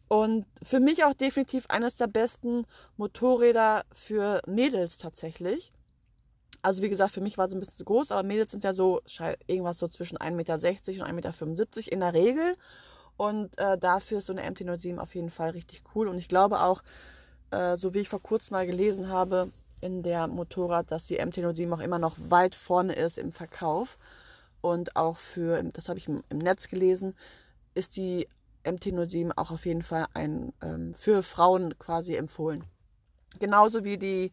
Und 0.08 0.46
für 0.64 0.80
mich 0.80 1.04
auch 1.04 1.14
definitiv 1.14 1.66
eines 1.68 1.96
der 1.96 2.08
besten 2.08 2.66
Motorräder 2.96 3.84
für 3.92 4.42
Mädels 4.48 4.98
tatsächlich. 4.98 5.74
Also 6.62 6.82
wie 6.82 6.90
gesagt, 6.90 7.12
für 7.12 7.22
mich 7.22 7.38
war 7.38 7.48
es 7.48 7.54
ein 7.54 7.60
bisschen 7.60 7.76
zu 7.76 7.86
groß, 7.86 8.12
aber 8.12 8.24
Mädels 8.24 8.52
sind 8.52 8.64
ja 8.64 8.74
so 8.74 9.02
irgendwas 9.48 9.80
so 9.80 9.88
zwischen 9.88 10.18
1,60 10.18 10.32
Meter 10.32 10.54
und 10.54 10.62
1,75 10.64 11.14
Meter 11.14 11.92
in 11.92 12.00
der 12.00 12.14
Regel. 12.14 12.56
Und 13.18 13.58
äh, 13.58 13.78
dafür 13.78 14.20
ist 14.20 14.28
so 14.28 14.34
eine 14.34 14.44
MT-07 14.50 15.00
auf 15.00 15.16
jeden 15.16 15.30
Fall 15.30 15.50
richtig 15.52 15.84
cool. 15.96 16.08
Und 16.08 16.18
ich 16.20 16.28
glaube 16.28 16.62
auch, 16.62 16.82
äh, 17.52 17.76
so 17.78 17.94
wie 17.94 18.00
ich 18.00 18.10
vor 18.10 18.22
kurzem 18.22 18.56
mal 18.56 18.68
gelesen 18.68 19.10
habe 19.10 19.52
in 19.82 20.04
der 20.04 20.28
Motorrad, 20.28 20.92
dass 20.92 21.06
die 21.06 21.20
MT-07 21.20 21.74
auch 21.74 21.80
immer 21.80 22.00
noch 22.00 22.16
weit 22.30 22.56
vorne 22.56 22.94
ist 22.94 23.18
im 23.18 23.32
Verkauf. 23.32 23.98
Und 24.62 24.96
auch 24.96 25.18
für, 25.18 25.62
das 25.64 25.90
habe 25.90 26.00
ich 26.00 26.08
im, 26.08 26.22
im 26.30 26.38
Netz 26.38 26.68
gelesen, 26.68 27.16
ist 27.74 27.98
die 27.98 28.28
MT-07 28.68 29.32
auch 29.36 29.52
auf 29.52 29.66
jeden 29.66 29.84
Fall 29.84 30.08
ein, 30.14 30.54
ähm, 30.62 30.94
für 30.94 31.24
Frauen 31.24 31.78
quasi 31.80 32.16
empfohlen. 32.16 32.64
Genauso 33.40 33.84
wie 33.84 33.98
die 33.98 34.32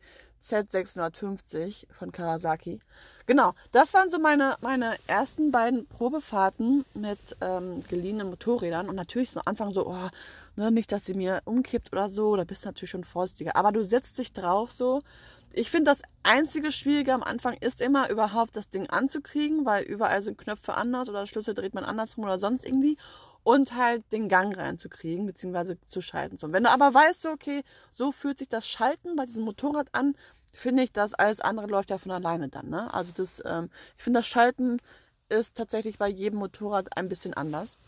Z650 0.49 1.87
von 1.93 2.12
Kawasaki. 2.12 2.81
Genau, 3.26 3.55
das 3.73 3.95
waren 3.95 4.11
so 4.11 4.19
meine, 4.19 4.57
meine 4.61 4.97
ersten 5.07 5.50
beiden 5.50 5.87
Probefahrten 5.87 6.85
mit 6.93 7.19
ähm, 7.41 7.83
geliehenen 7.88 8.29
Motorrädern. 8.29 8.88
Und 8.88 8.97
natürlich 8.97 9.31
ist 9.31 9.38
am 9.38 9.45
Anfang 9.47 9.73
so, 9.73 9.87
oh, 9.87 10.09
ne, 10.57 10.71
nicht, 10.71 10.93
dass 10.93 11.07
sie 11.07 11.14
mir 11.14 11.41
umkippt 11.47 11.93
oder 11.93 12.11
so, 12.11 12.37
da 12.37 12.45
bist 12.45 12.64
du 12.64 12.69
natürlich 12.69 12.91
schon 12.91 13.05
vorsichtiger. 13.05 13.57
Aber 13.57 13.73
du 13.73 13.83
setzt 13.83 14.19
dich 14.19 14.33
drauf 14.33 14.73
so. 14.73 15.00
Ich 15.53 15.71
finde, 15.71 15.91
das 15.91 16.03
einzige 16.25 16.73
Schwierige 16.73 17.14
am 17.14 17.23
Anfang 17.23 17.55
ist 17.55 17.81
immer 17.81 18.11
überhaupt 18.11 18.57
das 18.57 18.69
Ding 18.69 18.91
anzukriegen, 18.91 19.64
weil 19.64 19.85
überall 19.85 20.23
sind 20.23 20.37
Knöpfe 20.37 20.75
anders 20.75 21.09
oder 21.09 21.26
Schlüssel 21.26 21.55
dreht 21.55 21.75
man 21.75 21.85
andersrum 21.85 22.25
oder 22.25 22.38
sonst 22.38 22.67
irgendwie 22.67 22.99
und 23.45 23.77
halt 23.77 24.11
den 24.11 24.29
Gang 24.29 24.57
reinzukriegen, 24.57 25.27
beziehungsweise 25.27 25.79
zu 25.87 26.01
schalten. 26.01 26.38
So, 26.38 26.53
wenn 26.53 26.64
du 26.64 26.71
aber 26.71 26.92
weißt, 26.92 27.23
so, 27.23 27.31
okay, 27.31 27.62
so 27.92 28.11
fühlt 28.11 28.38
sich 28.38 28.49
das 28.49 28.66
Schalten 28.66 29.16
bei 29.16 29.27
diesem 29.27 29.45
Motorrad 29.45 29.88
an, 29.92 30.16
finde 30.53 30.83
ich, 30.83 30.92
dass 30.92 31.14
alles 31.14 31.40
andere 31.40 31.66
läuft 31.66 31.90
ja 31.90 31.99
von 31.99 32.11
alleine 32.11 32.49
dann. 32.49 32.71
Ne? 32.71 32.92
Also 32.92 33.12
das, 33.14 33.42
ähm, 33.45 33.71
ich 33.97 34.03
finde, 34.03 34.21
das 34.21 34.27
Schalten 34.27 34.79
ist 35.29 35.57
tatsächlich 35.57 35.99
bei 35.99 36.09
jedem 36.09 36.38
Motorrad 36.38 36.97
ein 36.97 37.09
bisschen 37.09 37.35
anders. 37.35 37.79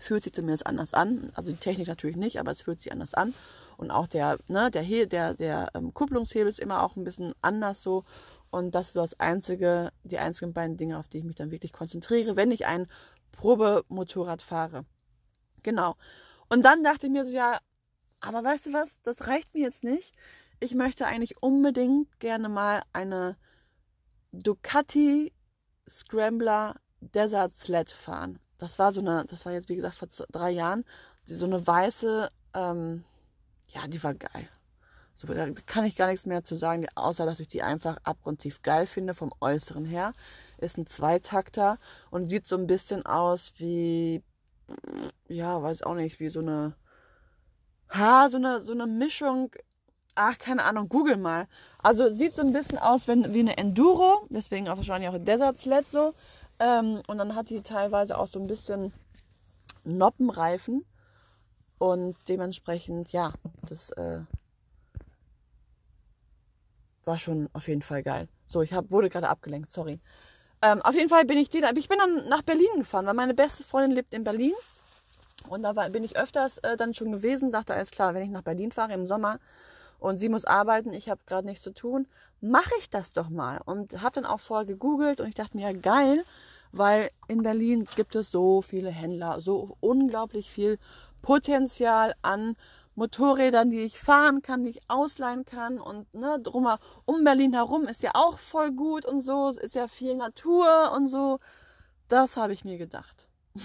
Fühlt 0.00 0.22
sich 0.22 0.32
zumindest 0.32 0.66
anders 0.66 0.94
an. 0.94 1.30
Also 1.34 1.52
die 1.52 1.58
Technik 1.58 1.88
natürlich 1.88 2.16
nicht, 2.16 2.38
aber 2.38 2.52
es 2.52 2.62
fühlt 2.62 2.80
sich 2.80 2.92
anders 2.92 3.14
an. 3.14 3.34
Und 3.76 3.90
auch 3.90 4.06
der, 4.06 4.38
ne, 4.48 4.70
der, 4.70 4.82
He 4.82 5.06
der, 5.06 5.34
der 5.34 5.70
ähm, 5.74 5.92
Kupplungshebel 5.92 6.48
ist 6.48 6.60
immer 6.60 6.82
auch 6.82 6.96
ein 6.96 7.04
bisschen 7.04 7.32
anders 7.42 7.82
so. 7.82 8.04
Und 8.50 8.74
das 8.74 8.88
ist 8.88 8.92
so 8.94 9.00
das 9.00 9.18
einzige, 9.18 9.90
die 10.04 10.18
einzigen 10.18 10.52
beiden 10.52 10.76
Dinge, 10.76 10.98
auf 10.98 11.08
die 11.08 11.18
ich 11.18 11.24
mich 11.24 11.34
dann 11.34 11.50
wirklich 11.50 11.72
konzentriere, 11.72 12.36
wenn 12.36 12.52
ich 12.52 12.66
ein 12.66 12.86
Probemotorrad 13.32 14.42
fahre. 14.42 14.84
Genau. 15.64 15.96
Und 16.48 16.62
dann 16.62 16.84
dachte 16.84 17.06
ich 17.06 17.12
mir 17.12 17.24
so, 17.24 17.32
ja, 17.32 17.58
aber 18.20 18.44
weißt 18.44 18.66
du 18.66 18.72
was, 18.72 18.96
das 19.02 19.26
reicht 19.26 19.52
mir 19.54 19.62
jetzt 19.62 19.82
nicht. 19.82 20.14
Ich 20.60 20.74
möchte 20.74 21.06
eigentlich 21.06 21.42
unbedingt 21.42 22.20
gerne 22.20 22.48
mal 22.48 22.82
eine 22.92 23.36
Ducati 24.30 25.32
Scrambler 25.88 26.76
Desert 27.00 27.52
Sled 27.54 27.90
fahren. 27.90 28.38
Das 28.58 28.78
war 28.78 28.92
so 28.92 29.00
eine, 29.00 29.24
das 29.26 29.44
war 29.44 29.52
jetzt 29.52 29.68
wie 29.68 29.76
gesagt 29.76 29.96
vor 29.96 30.08
drei 30.30 30.50
Jahren, 30.50 30.84
so 31.24 31.44
eine 31.44 31.66
weiße, 31.66 32.30
ähm, 32.54 33.04
ja, 33.70 33.86
die 33.88 34.02
war 34.02 34.14
geil. 34.14 34.48
So, 35.16 35.28
da 35.28 35.48
kann 35.66 35.84
ich 35.84 35.96
gar 35.96 36.08
nichts 36.08 36.26
mehr 36.26 36.42
zu 36.42 36.54
sagen, 36.56 36.86
außer 36.94 37.24
dass 37.24 37.40
ich 37.40 37.48
die 37.48 37.62
einfach 37.62 37.98
abgrundtief 38.02 38.62
geil 38.62 38.86
finde 38.86 39.14
vom 39.14 39.32
Äußeren 39.40 39.84
her. 39.84 40.12
Ist 40.58 40.76
ein 40.76 40.86
Zweitakter 40.86 41.78
und 42.10 42.28
sieht 42.28 42.48
so 42.48 42.56
ein 42.56 42.66
bisschen 42.66 43.06
aus 43.06 43.52
wie, 43.56 44.22
ja, 45.28 45.62
weiß 45.62 45.82
auch 45.82 45.94
nicht, 45.94 46.20
wie 46.20 46.28
so 46.28 46.40
eine, 46.40 46.74
ha, 47.90 48.28
so 48.28 48.36
eine, 48.36 48.60
so 48.60 48.72
eine 48.72 48.86
Mischung. 48.86 49.50
Ach, 50.14 50.38
keine 50.38 50.64
Ahnung, 50.64 50.88
google 50.88 51.16
mal. 51.16 51.48
Also 51.78 52.14
sieht 52.14 52.32
so 52.32 52.42
ein 52.42 52.52
bisschen 52.52 52.78
aus 52.78 53.08
wie 53.08 53.40
eine 53.40 53.56
Enduro, 53.56 54.26
deswegen 54.30 54.68
auch 54.68 54.76
wahrscheinlich 54.76 55.10
auch 55.10 55.18
Desert 55.18 55.58
Sled 55.58 55.88
so. 55.88 56.14
Ähm, 56.60 57.02
und 57.08 57.18
dann 57.18 57.34
hat 57.34 57.50
die 57.50 57.62
teilweise 57.62 58.16
auch 58.18 58.28
so 58.28 58.38
ein 58.38 58.46
bisschen 58.46 58.92
Noppenreifen. 59.84 60.84
Und 61.78 62.16
dementsprechend, 62.28 63.12
ja, 63.12 63.34
das 63.68 63.90
äh, 63.90 64.20
war 67.04 67.18
schon 67.18 67.50
auf 67.52 67.68
jeden 67.68 67.82
Fall 67.82 68.02
geil. 68.02 68.28
So, 68.48 68.62
ich 68.62 68.72
hab, 68.72 68.90
wurde 68.90 69.10
gerade 69.10 69.28
abgelenkt, 69.28 69.70
sorry. 69.70 70.00
Ähm, 70.64 70.80
auf 70.80 70.94
jeden 70.94 71.10
Fall 71.10 71.26
bin 71.26 71.36
ich 71.36 71.50
die 71.50 71.60
da. 71.60 71.72
Ich 71.76 71.88
bin 71.88 71.98
dann 71.98 72.26
nach 72.28 72.40
Berlin 72.40 72.66
gefahren, 72.78 73.04
weil 73.04 73.14
meine 73.14 73.34
beste 73.34 73.64
Freundin 73.64 73.92
lebt 73.92 74.14
in 74.14 74.24
Berlin. 74.24 74.54
Und 75.50 75.62
da 75.62 75.76
war, 75.76 75.90
bin 75.90 76.04
ich 76.04 76.16
öfters 76.16 76.56
äh, 76.58 76.78
dann 76.78 76.94
schon 76.94 77.12
gewesen. 77.12 77.52
Dachte, 77.52 77.74
alles 77.74 77.90
klar, 77.90 78.14
wenn 78.14 78.22
ich 78.22 78.30
nach 78.30 78.42
Berlin 78.42 78.72
fahre 78.72 78.94
im 78.94 79.06
Sommer 79.06 79.40
und 79.98 80.18
sie 80.18 80.30
muss 80.30 80.46
arbeiten, 80.46 80.94
ich 80.94 81.10
habe 81.10 81.20
gerade 81.26 81.46
nichts 81.46 81.62
zu 81.62 81.74
tun, 81.74 82.06
mache 82.40 82.72
ich 82.78 82.88
das 82.88 83.12
doch 83.12 83.28
mal. 83.28 83.60
Und 83.66 84.00
habe 84.00 84.14
dann 84.14 84.24
auch 84.24 84.40
vorher 84.40 84.64
gegoogelt 84.64 85.20
und 85.20 85.28
ich 85.28 85.34
dachte 85.34 85.54
mir, 85.54 85.70
ja, 85.70 85.78
geil, 85.78 86.24
weil 86.72 87.10
in 87.28 87.42
Berlin 87.42 87.86
gibt 87.94 88.14
es 88.14 88.30
so 88.30 88.62
viele 88.62 88.90
Händler, 88.90 89.42
so 89.42 89.76
unglaublich 89.80 90.50
viel 90.50 90.78
Potenzial 91.20 92.14
an 92.22 92.56
Motorrädern, 92.96 93.70
die 93.70 93.80
ich 93.80 93.98
fahren 93.98 94.42
kann, 94.42 94.64
die 94.64 94.70
ich 94.70 94.80
ausleihen 94.88 95.44
kann 95.44 95.78
und 95.80 96.12
ne, 96.14 96.38
drum 96.40 96.68
um 97.04 97.24
Berlin 97.24 97.52
herum 97.52 97.86
ist 97.88 98.02
ja 98.02 98.12
auch 98.14 98.38
voll 98.38 98.70
gut 98.70 99.04
und 99.04 99.22
so, 99.22 99.48
es 99.48 99.56
ist 99.56 99.74
ja 99.74 99.88
viel 99.88 100.14
Natur 100.14 100.92
und 100.94 101.08
so. 101.08 101.40
Das 102.08 102.36
habe 102.36 102.52
ich 102.52 102.64
mir 102.64 102.78
gedacht. 102.78 103.26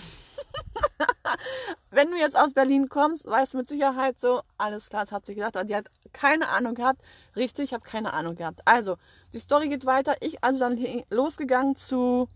Wenn 1.92 2.10
du 2.12 2.18
jetzt 2.18 2.38
aus 2.38 2.54
Berlin 2.54 2.90
kommst, 2.90 3.26
weißt 3.26 3.54
du 3.54 3.58
mit 3.58 3.68
Sicherheit 3.68 4.20
so, 4.20 4.42
alles 4.58 4.90
klar, 4.90 5.06
das 5.06 5.12
hat 5.12 5.26
sich 5.26 5.36
gedacht, 5.36 5.56
die 5.68 5.76
hat 5.76 5.88
keine 6.14 6.48
Ahnung 6.50 6.76
gehabt. 6.76 7.02
Richtig, 7.36 7.66
ich 7.66 7.74
habe 7.74 7.84
keine 7.84 8.14
Ahnung 8.14 8.36
gehabt. 8.36 8.62
Also, 8.66 8.98
die 9.34 9.40
Story 9.40 9.70
geht 9.70 9.86
weiter. 9.86 10.16
Ich 10.22 10.44
also 10.44 10.60
dann 10.60 10.80
losgegangen 11.10 11.76
zu 11.76 12.30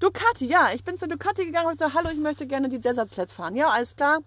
Ducati. 0.00 0.46
Ja, 0.46 0.70
ich 0.74 0.84
bin 0.84 0.98
zu 0.98 1.06
Ducati 1.06 1.44
gegangen 1.44 1.68
und 1.68 1.78
so, 1.78 1.92
hallo, 1.94 2.10
ich 2.10 2.18
möchte 2.18 2.46
gerne 2.46 2.68
die 2.68 2.80
Sled 2.82 3.30
fahren. 3.30 3.56
Ja, 3.56 3.68
alles 3.68 3.96
klar 3.96 4.20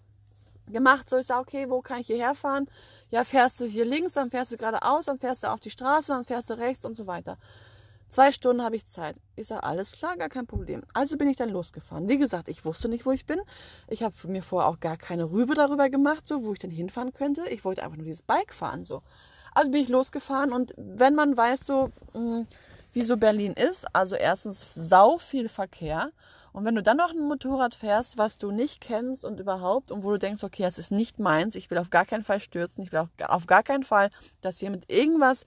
gemacht. 0.71 1.09
So, 1.09 1.17
ich 1.17 1.27
sage, 1.27 1.41
okay, 1.41 1.69
wo 1.69 1.81
kann 1.81 1.99
ich 1.99 2.07
hierher 2.07 2.35
fahren? 2.35 2.67
Ja, 3.09 3.23
fährst 3.23 3.59
du 3.59 3.65
hier 3.65 3.85
links, 3.85 4.13
dann 4.13 4.29
fährst 4.29 4.51
du 4.51 4.57
geradeaus, 4.57 5.05
dann 5.05 5.19
fährst 5.19 5.43
du 5.43 5.51
auf 5.51 5.59
die 5.59 5.69
Straße, 5.69 6.11
dann 6.11 6.25
fährst 6.25 6.49
du 6.49 6.55
rechts 6.55 6.85
und 6.85 6.95
so 6.95 7.07
weiter. 7.07 7.37
Zwei 8.09 8.31
Stunden 8.31 8.63
habe 8.63 8.77
ich 8.77 8.87
Zeit. 8.87 9.17
Ich 9.35 9.47
sage, 9.47 9.63
alles 9.63 9.91
klar, 9.91 10.15
gar 10.15 10.29
kein 10.29 10.47
Problem. 10.47 10.83
Also 10.93 11.17
bin 11.17 11.27
ich 11.27 11.35
dann 11.35 11.49
losgefahren. 11.49 12.07
Wie 12.07 12.17
gesagt, 12.17 12.47
ich 12.47 12.63
wusste 12.63 12.87
nicht, 12.87 13.05
wo 13.05 13.11
ich 13.11 13.25
bin. 13.25 13.41
Ich 13.89 14.01
habe 14.01 14.15
mir 14.27 14.43
vorher 14.43 14.69
auch 14.69 14.79
gar 14.79 14.95
keine 14.95 15.29
Rübe 15.29 15.55
darüber 15.55 15.89
gemacht, 15.89 16.25
so 16.25 16.43
wo 16.43 16.53
ich 16.53 16.59
denn 16.59 16.71
hinfahren 16.71 17.11
könnte. 17.11 17.47
Ich 17.49 17.65
wollte 17.65 17.83
einfach 17.83 17.97
nur 17.97 18.05
dieses 18.05 18.21
Bike 18.21 18.53
fahren. 18.53 18.85
so. 18.85 19.01
Also 19.53 19.71
bin 19.71 19.83
ich 19.83 19.89
losgefahren 19.89 20.53
und 20.53 20.73
wenn 20.77 21.15
man 21.15 21.35
weiß, 21.35 21.61
so 21.65 21.89
hm, 22.13 22.47
wie 22.93 23.01
so 23.01 23.17
Berlin 23.17 23.53
ist, 23.53 23.85
also 23.93 24.15
erstens 24.15 24.67
sau 24.75 25.17
viel 25.17 25.49
Verkehr 25.49 26.11
und 26.57 26.65
wenn 26.65 26.73
du 26.73 26.81
dann 26.81 26.97
noch 26.97 27.11
ein 27.11 27.27
Motorrad 27.27 27.75
fährst, 27.75 28.17
was 28.17 28.39
du 28.39 28.49
nicht 28.49 28.81
kennst 28.81 29.23
und 29.23 29.39
überhaupt 29.39 29.91
und 29.91 30.03
wo 30.03 30.09
du 30.09 30.17
denkst, 30.17 30.43
okay, 30.43 30.63
das 30.63 30.79
ist 30.79 30.89
nicht 30.89 31.19
meins, 31.19 31.53
ich 31.53 31.69
will 31.69 31.77
auf 31.77 31.91
gar 31.91 32.03
keinen 32.03 32.23
Fall 32.23 32.39
stürzen, 32.39 32.81
ich 32.81 32.91
will 32.91 32.97
auch 32.97 33.09
auf 33.29 33.45
gar 33.45 33.61
keinen 33.61 33.83
Fall, 33.83 34.09
dass 34.41 34.57
hier 34.57 34.71
mit 34.71 34.91
irgendwas 34.91 35.45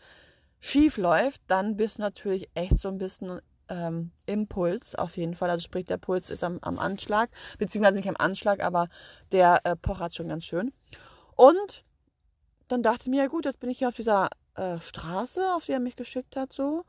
schief 0.61 0.99
läuft, 0.99 1.41
dann 1.49 1.77
bist 1.77 1.99
du 1.99 2.03
natürlich 2.03 2.49
echt 2.55 2.79
so 2.79 2.89
ein 2.91 2.99
bisschen 2.99 3.41
ähm, 3.69 4.13
Impuls 4.27 4.95
auf 4.95 5.17
jeden 5.17 5.35
Fall. 5.35 5.51
Also 5.51 5.65
sprich, 5.65 5.85
der 5.85 5.97
Puls 5.97 6.31
ist 6.31 6.45
am, 6.45 6.61
am 6.63 6.79
Anschlag, 6.79 7.29
beziehungsweise 7.59 7.97
nicht 7.97 8.09
am 8.09 8.17
Anschlag, 8.17 8.61
aber 8.61 8.89
der 9.33 9.63
äh, 9.65 9.75
pochert 9.75 10.15
schon 10.15 10.29
ganz 10.29 10.45
schön. 10.45 10.73
Und 11.35 11.83
dann 12.69 12.85
dachte 12.85 13.01
ich 13.03 13.09
mir, 13.09 13.23
ja 13.25 13.27
gut, 13.27 13.47
jetzt 13.47 13.59
bin 13.59 13.69
ich 13.69 13.79
hier 13.79 13.89
auf 13.89 13.97
dieser 13.97 14.29
äh, 14.55 14.79
Straße, 14.79 15.55
auf 15.57 15.65
die 15.65 15.73
er 15.73 15.81
mich 15.81 15.97
geschickt 15.97 16.37
hat, 16.37 16.53
so 16.53 16.85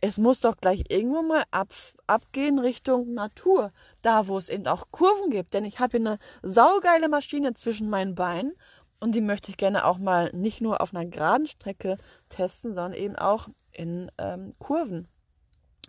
es 0.00 0.18
muss 0.18 0.40
doch 0.40 0.56
gleich 0.56 0.84
irgendwo 0.88 1.22
mal 1.22 1.44
ab, 1.50 1.72
abgehen 2.06 2.58
Richtung 2.58 3.14
Natur, 3.14 3.72
da 4.02 4.28
wo 4.28 4.38
es 4.38 4.48
eben 4.48 4.66
auch 4.66 4.86
Kurven 4.90 5.30
gibt. 5.30 5.54
Denn 5.54 5.64
ich 5.64 5.80
habe 5.80 5.98
hier 5.98 6.06
eine 6.06 6.18
saugeile 6.42 7.08
Maschine 7.08 7.54
zwischen 7.54 7.90
meinen 7.90 8.14
Beinen 8.14 8.52
und 9.00 9.14
die 9.14 9.20
möchte 9.20 9.50
ich 9.50 9.56
gerne 9.56 9.84
auch 9.84 9.98
mal 9.98 10.30
nicht 10.32 10.60
nur 10.60 10.80
auf 10.80 10.94
einer 10.94 11.06
geraden 11.06 11.46
Strecke 11.46 11.98
testen, 12.28 12.74
sondern 12.74 12.94
eben 12.94 13.16
auch 13.16 13.48
in 13.72 14.10
ähm, 14.18 14.54
Kurven. 14.58 15.08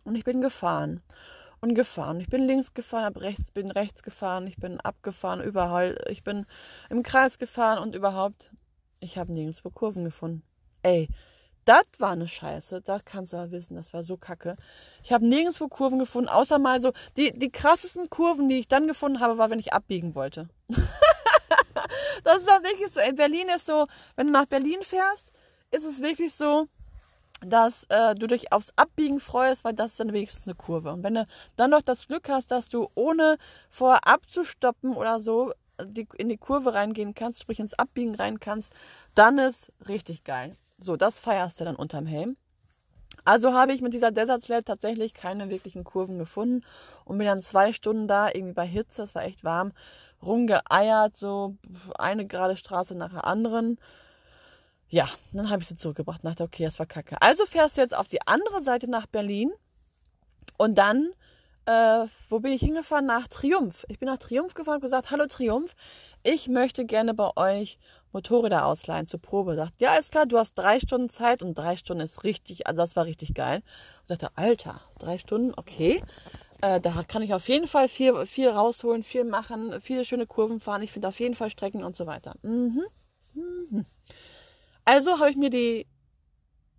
Und 0.03 0.15
ich 0.15 0.23
bin 0.23 0.41
gefahren. 0.41 1.01
und 1.61 1.75
gefahren. 1.75 2.19
Ich 2.21 2.29
bin 2.29 2.47
links 2.47 2.73
gefahren, 2.73 3.03
hab 3.03 3.19
rechts, 3.19 3.51
bin 3.51 3.69
rechts 3.69 4.01
gefahren, 4.01 4.47
ich 4.47 4.57
bin 4.57 4.79
abgefahren, 4.79 5.41
überall. 5.41 6.01
Ich 6.09 6.23
bin 6.23 6.45
im 6.89 7.03
Kreis 7.03 7.37
gefahren 7.37 7.79
und 7.79 7.95
überhaupt, 7.95 8.49
ich 9.01 9.17
habe 9.17 9.31
nirgendwo 9.33 9.69
Kurven 9.69 10.05
gefunden. 10.05 10.43
Ey, 10.83 11.09
das 11.65 11.85
war 11.97 12.11
eine 12.11 12.27
Scheiße. 12.27 12.81
Das 12.81 13.05
kannst 13.05 13.33
du 13.33 13.37
ja 13.37 13.51
wissen. 13.51 13.75
Das 13.75 13.93
war 13.93 14.03
so 14.03 14.17
kacke. 14.17 14.55
Ich 15.03 15.11
habe 15.11 15.25
nirgendwo 15.27 15.67
Kurven 15.67 15.99
gefunden, 15.99 16.29
außer 16.29 16.59
mal 16.59 16.81
so. 16.81 16.91
Die, 17.17 17.37
die 17.37 17.51
krassesten 17.51 18.09
Kurven, 18.09 18.49
die 18.49 18.59
ich 18.59 18.67
dann 18.67 18.87
gefunden 18.87 19.19
habe, 19.19 19.37
war, 19.37 19.49
wenn 19.49 19.59
ich 19.59 19.73
abbiegen 19.73 20.15
wollte. 20.15 20.49
das 22.23 22.45
war 22.47 22.63
wirklich 22.63 22.91
so. 22.91 22.99
In 23.01 23.15
Berlin 23.15 23.47
ist 23.55 23.65
so, 23.65 23.87
wenn 24.15 24.27
du 24.27 24.33
nach 24.33 24.45
Berlin 24.45 24.79
fährst, 24.81 25.31
ist 25.71 25.85
es 25.85 26.01
wirklich 26.01 26.33
so, 26.33 26.67
dass 27.41 27.85
äh, 27.89 28.15
du 28.15 28.27
dich 28.27 28.51
aufs 28.51 28.73
Abbiegen 28.75 29.19
freust, 29.19 29.63
weil 29.63 29.73
das 29.73 29.91
ist 29.91 29.99
dann 29.99 30.13
wenigstens 30.13 30.47
eine 30.47 30.55
Kurve. 30.55 30.91
Und 30.91 31.03
wenn 31.03 31.15
du 31.15 31.27
dann 31.55 31.69
noch 31.69 31.81
das 31.81 32.07
Glück 32.07 32.27
hast, 32.29 32.51
dass 32.51 32.69
du 32.69 32.89
ohne 32.95 33.37
vorab 33.69 34.29
zu 34.29 34.43
stoppen 34.43 34.95
oder 34.95 35.19
so 35.19 35.53
die, 35.81 36.07
in 36.17 36.29
die 36.29 36.37
Kurve 36.37 36.73
reingehen 36.73 37.13
kannst, 37.13 37.39
sprich 37.39 37.59
ins 37.59 37.73
Abbiegen 37.73 38.15
rein 38.15 38.39
kannst, 38.39 38.73
dann 39.15 39.37
ist 39.37 39.71
richtig 39.87 40.23
geil. 40.23 40.55
So, 40.79 40.95
das 40.95 41.19
feierst 41.19 41.59
du 41.59 41.65
dann 41.65 41.75
unterm 41.75 42.05
Helm. 42.05 42.37
Also 43.25 43.53
habe 43.53 43.73
ich 43.73 43.81
mit 43.81 43.93
dieser 43.93 44.11
Desert 44.11 44.43
Sled 44.43 44.65
tatsächlich 44.65 45.13
keine 45.13 45.49
wirklichen 45.49 45.83
Kurven 45.83 46.17
gefunden 46.17 46.63
und 47.05 47.17
bin 47.17 47.27
dann 47.27 47.41
zwei 47.41 47.73
Stunden 47.73 48.07
da, 48.07 48.29
irgendwie 48.29 48.53
bei 48.53 48.65
Hitze, 48.65 49.03
es 49.03 49.13
war 49.13 49.23
echt 49.23 49.43
warm, 49.43 49.73
rumgeeiert, 50.23 51.17
so 51.17 51.55
eine 51.97 52.25
gerade 52.25 52.55
Straße 52.55 52.97
nach 52.97 53.11
der 53.11 53.25
anderen 53.25 53.77
ja, 54.89 55.07
dann 55.33 55.49
habe 55.49 55.61
ich 55.61 55.67
sie 55.67 55.75
zurückgebracht 55.75 56.23
und 56.23 56.29
dachte, 56.29 56.43
okay, 56.43 56.65
das 56.65 56.79
war 56.79 56.87
kacke. 56.87 57.21
Also 57.21 57.45
fährst 57.45 57.77
du 57.77 57.81
jetzt 57.81 57.95
auf 57.95 58.07
die 58.07 58.25
andere 58.27 58.61
Seite 58.61 58.89
nach 58.89 59.05
Berlin 59.05 59.51
und 60.57 60.77
dann, 60.77 61.11
äh, 61.65 62.07
wo 62.29 62.39
bin 62.39 62.51
ich 62.51 62.61
hingefahren? 62.61 63.05
Nach 63.05 63.27
Triumph. 63.27 63.85
Ich 63.87 63.99
bin 63.99 64.07
nach 64.07 64.17
Triumph 64.17 64.55
gefahren 64.55 64.77
und 64.77 64.81
gesagt, 64.81 65.11
hallo 65.11 65.27
Triumph, 65.27 65.75
ich 66.23 66.47
möchte 66.47 66.85
gerne 66.85 67.13
bei 67.13 67.29
euch 67.37 67.77
Motorräder 68.11 68.65
ausleihen 68.65 69.07
zur 69.07 69.21
Probe. 69.21 69.55
Sagt, 69.55 69.79
ja, 69.79 69.91
alles 69.91 70.09
klar, 70.11 70.25
du 70.25 70.37
hast 70.37 70.53
drei 70.55 70.79
Stunden 70.79 71.09
Zeit 71.09 71.41
und 71.41 71.57
drei 71.57 71.75
Stunden 71.75 72.03
ist 72.03 72.23
richtig, 72.23 72.67
also 72.67 72.81
das 72.81 72.95
war 72.95 73.05
richtig 73.05 73.33
geil. 73.33 73.61
Und 74.01 74.11
dachte, 74.11 74.29
Alter, 74.35 74.81
drei 74.97 75.17
Stunden, 75.17 75.53
okay. 75.55 76.01
Äh, 76.61 76.81
da 76.81 77.03
kann 77.07 77.21
ich 77.21 77.33
auf 77.33 77.47
jeden 77.47 77.67
Fall 77.67 77.87
viel, 77.87 78.25
viel 78.25 78.49
rausholen, 78.49 79.03
viel 79.03 79.23
machen, 79.23 79.79
viele 79.81 80.03
schöne 80.03 80.27
Kurven 80.27 80.59
fahren. 80.59 80.81
Ich 80.81 80.91
finde 80.91 81.07
auf 81.07 81.19
jeden 81.19 81.35
Fall 81.35 81.49
Strecken 81.49 81.83
und 81.83 81.95
so 81.95 82.05
weiter. 82.05 82.35
Mhm. 82.41 82.83
Mhm. 83.33 83.85
Also 84.83 85.19
habe 85.19 85.29
ich 85.29 85.37
mir 85.37 85.49
die 85.49 85.87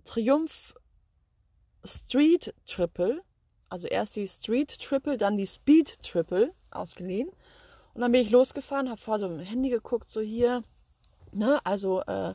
Triumph 0.05 0.75
Street 1.85 2.55
Triple, 2.67 3.23
also 3.69 3.87
erst 3.87 4.17
die 4.17 4.27
Street 4.27 4.79
Triple, 4.79 5.17
dann 5.17 5.39
die 5.39 5.47
Speed 5.47 6.03
Triple 6.03 6.53
ausgeliehen. 6.71 7.31
Und 7.95 8.03
dann 8.03 8.13
bin 8.13 8.21
ich 8.21 8.31
losgefahren, 8.31 8.91
habe 8.91 9.01
vor 9.01 9.19
so 9.19 9.27
einem 9.27 9.41
Handy 9.41 9.71
geguckt, 9.71 10.11
so 10.11 10.21
hier, 10.21 10.63
ne, 11.33 11.61
also 11.65 12.03
äh, 12.03 12.35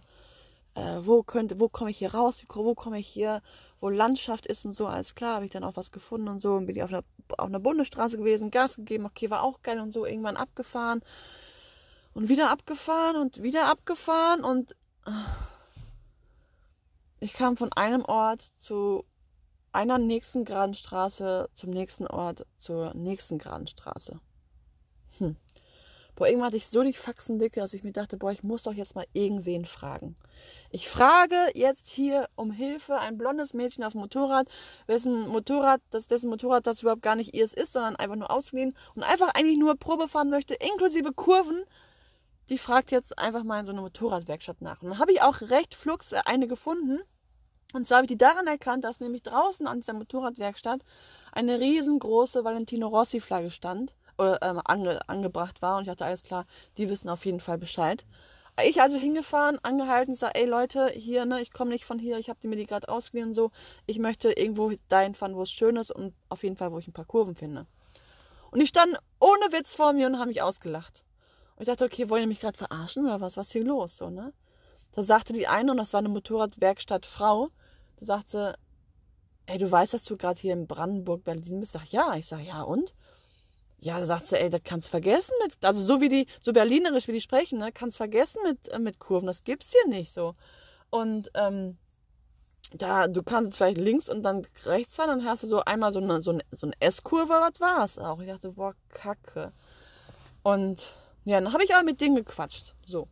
äh, 0.75 0.99
wo 1.05 1.23
könnte, 1.23 1.59
wo 1.59 1.69
komme 1.69 1.89
ich 1.89 1.97
hier 1.97 2.13
raus, 2.13 2.43
wo 2.47 2.75
komme 2.75 2.99
ich 2.99 3.07
hier, 3.07 3.41
wo 3.79 3.89
Landschaft 3.89 4.45
ist 4.45 4.65
und 4.65 4.73
so, 4.73 4.87
alles 4.87 5.15
klar, 5.15 5.35
habe 5.35 5.45
ich 5.45 5.51
dann 5.51 5.63
auch 5.63 5.75
was 5.75 5.91
gefunden 5.91 6.27
und 6.27 6.41
so 6.41 6.53
und 6.53 6.65
bin 6.65 6.75
ich 6.75 6.83
auf 6.83 6.91
einer, 6.91 7.03
auf 7.37 7.47
einer 7.47 7.59
Bundesstraße 7.59 8.17
gewesen, 8.17 8.51
Gas 8.51 8.75
gegeben, 8.75 9.05
okay, 9.05 9.29
war 9.29 9.43
auch 9.43 9.61
geil 9.61 9.79
und 9.79 9.93
so, 9.93 10.05
irgendwann 10.05 10.37
abgefahren 10.37 11.01
und 12.13 12.29
wieder 12.29 12.51
abgefahren 12.51 13.15
und 13.15 13.41
wieder 13.41 13.69
abgefahren 13.69 14.43
und 14.43 14.75
ich 17.19 17.33
kam 17.33 17.57
von 17.57 17.71
einem 17.73 18.03
Ort 18.03 18.51
zu 18.57 19.05
einer 19.71 19.97
nächsten 19.97 20.45
geraden 20.45 20.73
Straße 20.73 21.49
zum 21.53 21.69
nächsten 21.69 22.07
Ort 22.07 22.45
zur 22.57 22.93
nächsten 22.93 23.37
geraden 23.37 23.67
Straße. 23.67 24.19
Hm. 25.17 25.35
Boah, 26.15 26.27
irgendwann 26.27 26.47
hatte 26.47 26.57
ich 26.57 26.67
so 26.67 26.83
die 26.83 26.93
Faxen 26.93 27.39
dicke, 27.39 27.59
dass 27.59 27.73
ich 27.73 27.83
mir 27.83 27.91
dachte, 27.91 28.17
boah, 28.17 28.31
ich 28.31 28.43
muss 28.43 28.63
doch 28.63 28.73
jetzt 28.73 28.95
mal 28.95 29.05
irgendwen 29.13 29.65
fragen. 29.65 30.15
Ich 30.71 30.87
frage 30.87 31.35
jetzt 31.53 31.87
hier 31.87 32.29
um 32.35 32.51
Hilfe 32.51 32.99
ein 32.99 33.17
blondes 33.17 33.53
Mädchen 33.53 33.83
auf 33.83 33.93
dem 33.93 34.01
Motorrad, 34.01 34.47
wessen 34.87 35.27
Motorrad, 35.27 35.81
das, 35.91 36.07
dessen 36.07 36.29
Motorrad 36.29 36.67
das 36.67 36.81
überhaupt 36.81 37.01
gar 37.01 37.15
nicht 37.15 37.33
ihres 37.33 37.53
ist, 37.53 37.73
sondern 37.73 37.95
einfach 37.95 38.15
nur 38.15 38.31
ausgeliehen 38.31 38.75
und 38.95 39.03
einfach 39.03 39.33
eigentlich 39.33 39.57
nur 39.57 39.75
Probe 39.75 40.07
fahren 40.07 40.29
möchte, 40.29 40.53
inklusive 40.53 41.11
Kurven. 41.13 41.63
Die 42.49 42.57
fragt 42.57 42.91
jetzt 42.91 43.17
einfach 43.17 43.43
mal 43.43 43.59
in 43.59 43.65
so 43.65 43.71
eine 43.71 43.81
Motorradwerkstatt 43.81 44.61
nach. 44.61 44.81
Und 44.81 44.89
dann 44.89 44.99
habe 44.99 45.11
ich 45.11 45.21
auch 45.21 45.41
recht 45.41 45.73
flugs 45.73 46.13
eine 46.13 46.47
gefunden 46.47 46.99
und 47.75 47.85
zwar 47.85 47.97
habe 47.97 48.05
ich 48.05 48.11
die 48.11 48.17
daran 48.17 48.47
erkannt, 48.47 48.85
dass 48.85 49.01
nämlich 49.01 49.23
draußen 49.23 49.67
an 49.67 49.81
dieser 49.81 49.93
Motorradwerkstatt 49.93 50.79
eine 51.33 51.59
riesengroße 51.59 52.45
Valentino 52.45 52.87
Rossi 52.87 53.19
Flagge 53.19 53.51
stand 53.51 53.95
oder 54.17 54.41
ähm, 54.41 54.61
ange, 54.63 55.07
angebracht 55.07 55.61
war 55.61 55.77
und 55.77 55.83
ich 55.83 55.87
dachte 55.87 56.05
alles 56.05 56.23
klar, 56.23 56.45
die 56.77 56.89
wissen 56.89 57.09
auf 57.09 57.25
jeden 57.25 57.39
Fall 57.39 57.57
Bescheid. 57.57 58.05
Ich 58.63 58.81
also 58.81 58.97
hingefahren, 58.97 59.59
angehalten, 59.63 60.15
sag, 60.15 60.37
ey 60.37 60.45
Leute, 60.45 60.87
hier, 60.87 61.25
ne, 61.25 61.41
ich 61.41 61.51
komme 61.51 61.71
nicht 61.71 61.83
von 61.83 61.99
hier, 61.99 62.17
ich 62.17 62.29
habe 62.29 62.39
die 62.41 62.47
mir 62.47 62.55
die 62.55 62.65
gerade 62.65 62.87
ausgeliehen 62.87 63.29
und 63.29 63.35
so. 63.35 63.51
Ich 63.85 63.99
möchte 63.99 64.31
irgendwo 64.31 64.71
dahin 64.87 65.13
fahren, 65.13 65.35
wo 65.35 65.41
es 65.41 65.51
schön 65.51 65.75
ist 65.75 65.91
und 65.91 66.13
auf 66.29 66.43
jeden 66.43 66.55
Fall, 66.55 66.71
wo 66.71 66.79
ich 66.79 66.87
ein 66.87 66.93
paar 66.93 67.05
Kurven 67.05 67.35
finde. 67.35 67.65
Und 68.51 68.61
die 68.61 68.67
standen 68.67 68.95
ohne 69.19 69.51
Witz 69.51 69.75
vor 69.75 69.91
mir 69.91 70.07
und 70.07 70.17
haben 70.17 70.29
mich 70.29 70.41
ausgelacht. 70.41 71.03
Und 71.57 71.63
ich 71.63 71.67
dachte, 71.67 71.83
okay, 71.83 72.09
wollen 72.09 72.21
die 72.21 72.27
mich 72.29 72.39
gerade 72.39 72.57
verarschen 72.57 73.05
oder 73.05 73.19
was? 73.19 73.35
Was 73.35 73.47
ist 73.47 73.53
hier 73.53 73.65
los? 73.65 73.97
So, 73.97 74.09
ne? 74.09 74.31
Da 74.93 75.03
sagte 75.03 75.33
die 75.33 75.47
eine, 75.47 75.71
und 75.71 75.77
das 75.77 75.91
war 75.91 75.99
eine 75.99 76.07
Motorradwerkstattfrau, 76.07 77.49
da 77.97 78.05
sagt 78.05 78.29
sie, 78.29 78.53
ey, 79.47 79.57
du 79.57 79.69
weißt, 79.69 79.93
dass 79.93 80.03
du 80.03 80.15
gerade 80.15 80.39
hier 80.39 80.53
in 80.53 80.67
Brandenburg, 80.67 81.25
Berlin 81.25 81.59
bist? 81.59 81.73
Sag, 81.73 81.91
ja. 81.91 82.15
Ich 82.15 82.27
sag, 82.27 82.45
ja, 82.45 82.61
und? 82.61 82.93
Ja, 83.79 84.03
sagt 84.05 84.27
sie, 84.27 84.39
ey, 84.39 84.49
das 84.49 84.61
kannst 84.63 84.87
du 84.87 84.91
vergessen 84.91 85.33
mit, 85.43 85.53
also 85.63 85.81
so 85.81 86.01
wie 86.01 86.09
die, 86.09 86.27
so 86.41 86.53
berlinerisch 86.53 87.07
wie 87.07 87.13
die 87.13 87.21
sprechen, 87.21 87.59
ne, 87.59 87.71
kannst 87.71 87.97
vergessen 87.97 88.39
mit, 88.43 88.67
äh, 88.69 88.79
mit 88.79 88.99
Kurven, 88.99 89.27
das 89.27 89.43
gibt's 89.43 89.71
hier 89.71 89.87
nicht 89.89 90.13
so. 90.13 90.35
Und, 90.89 91.29
ähm, 91.35 91.77
da, 92.73 93.07
du 93.07 93.21
kannst 93.21 93.57
vielleicht 93.57 93.77
links 93.77 94.09
und 94.09 94.23
dann 94.23 94.47
rechts 94.65 94.95
fahren, 94.95 95.19
dann 95.19 95.25
hast 95.25 95.43
du 95.43 95.47
so 95.47 95.63
einmal 95.63 95.93
so 95.93 95.99
eine, 95.99 96.21
so 96.21 96.31
eine, 96.31 96.41
so 96.51 96.67
eine 96.67 96.75
S-Kurve, 96.79 97.29
was 97.29 97.59
war's 97.59 97.97
auch. 97.97 98.19
Ich 98.21 98.27
dachte, 98.27 98.51
boah, 98.51 98.73
kacke. 98.89 99.51
Und, 100.43 100.95
ja, 101.25 101.39
dann 101.39 101.53
habe 101.53 101.63
ich 101.63 101.73
aber 101.75 101.83
mit 101.83 102.01
denen 102.01 102.15
gequatscht, 102.15 102.73
so. 102.85 103.07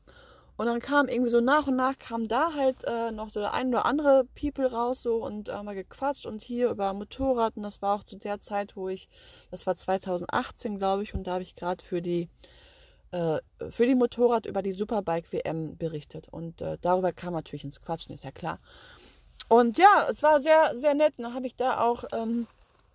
Und 0.56 0.68
dann 0.68 0.80
kam 0.80 1.08
irgendwie 1.08 1.32
so 1.32 1.42
nach 1.42 1.68
und 1.68 1.76
nach 1.76 1.98
kam 1.98 2.28
da 2.28 2.54
halt 2.54 2.84
äh, 2.84 3.12
noch 3.12 3.32
so 3.32 3.39
der 3.39 3.54
ein 3.54 3.70
oder 3.70 3.86
andere 3.86 4.26
People 4.39 4.72
raus 4.72 5.02
so 5.02 5.16
und 5.16 5.50
äh, 5.50 5.63
mal 5.63 5.74
gequatscht 5.74 6.28
und 6.28 6.44
hier 6.44 6.70
über 6.70 6.94
Motorrad 6.94 7.58
und 7.58 7.63
das 7.63 7.82
war 7.82 7.96
auch 7.96 8.04
zu 8.04 8.18
der 8.18 8.39
Zeit, 8.39 8.76
wo 8.76 8.88
ich, 8.88 9.10
das 9.50 9.66
war 9.66 9.76
2018 9.76 10.78
glaube 10.78 11.04
ich 11.04 11.16
und 11.16 11.26
da 11.26 11.34
habe 11.34 11.44
ich 11.44 11.56
gerade 11.56 11.84
für 11.84 12.04
die 12.04 12.30
äh, 13.12 13.39
für 13.72 13.88
die 13.88 13.96
Motorrad 13.96 14.46
über 14.46 14.62
die 14.62 14.74
Superbike 14.74 15.34
WM 15.34 15.76
berichtet 15.76 16.28
und 16.30 16.62
äh, 16.62 16.78
darüber 16.82 17.13
kam 17.13 17.34
natürlich 17.34 17.63
ins 17.63 17.82
Quatschen, 17.82 18.13
ist 18.13 18.24
ja 18.24 18.32
klar. 18.32 18.60
Und 19.50 19.78
ja, 19.80 20.08
es 20.12 20.22
war 20.22 20.39
sehr 20.39 20.78
sehr 20.78 20.94
nett. 20.94 21.16
Und 21.18 21.24
dann 21.26 21.34
habe 21.34 21.48
ich 21.48 21.56
da 21.56 21.80
auch 21.80 22.04
ähm, 22.12 22.48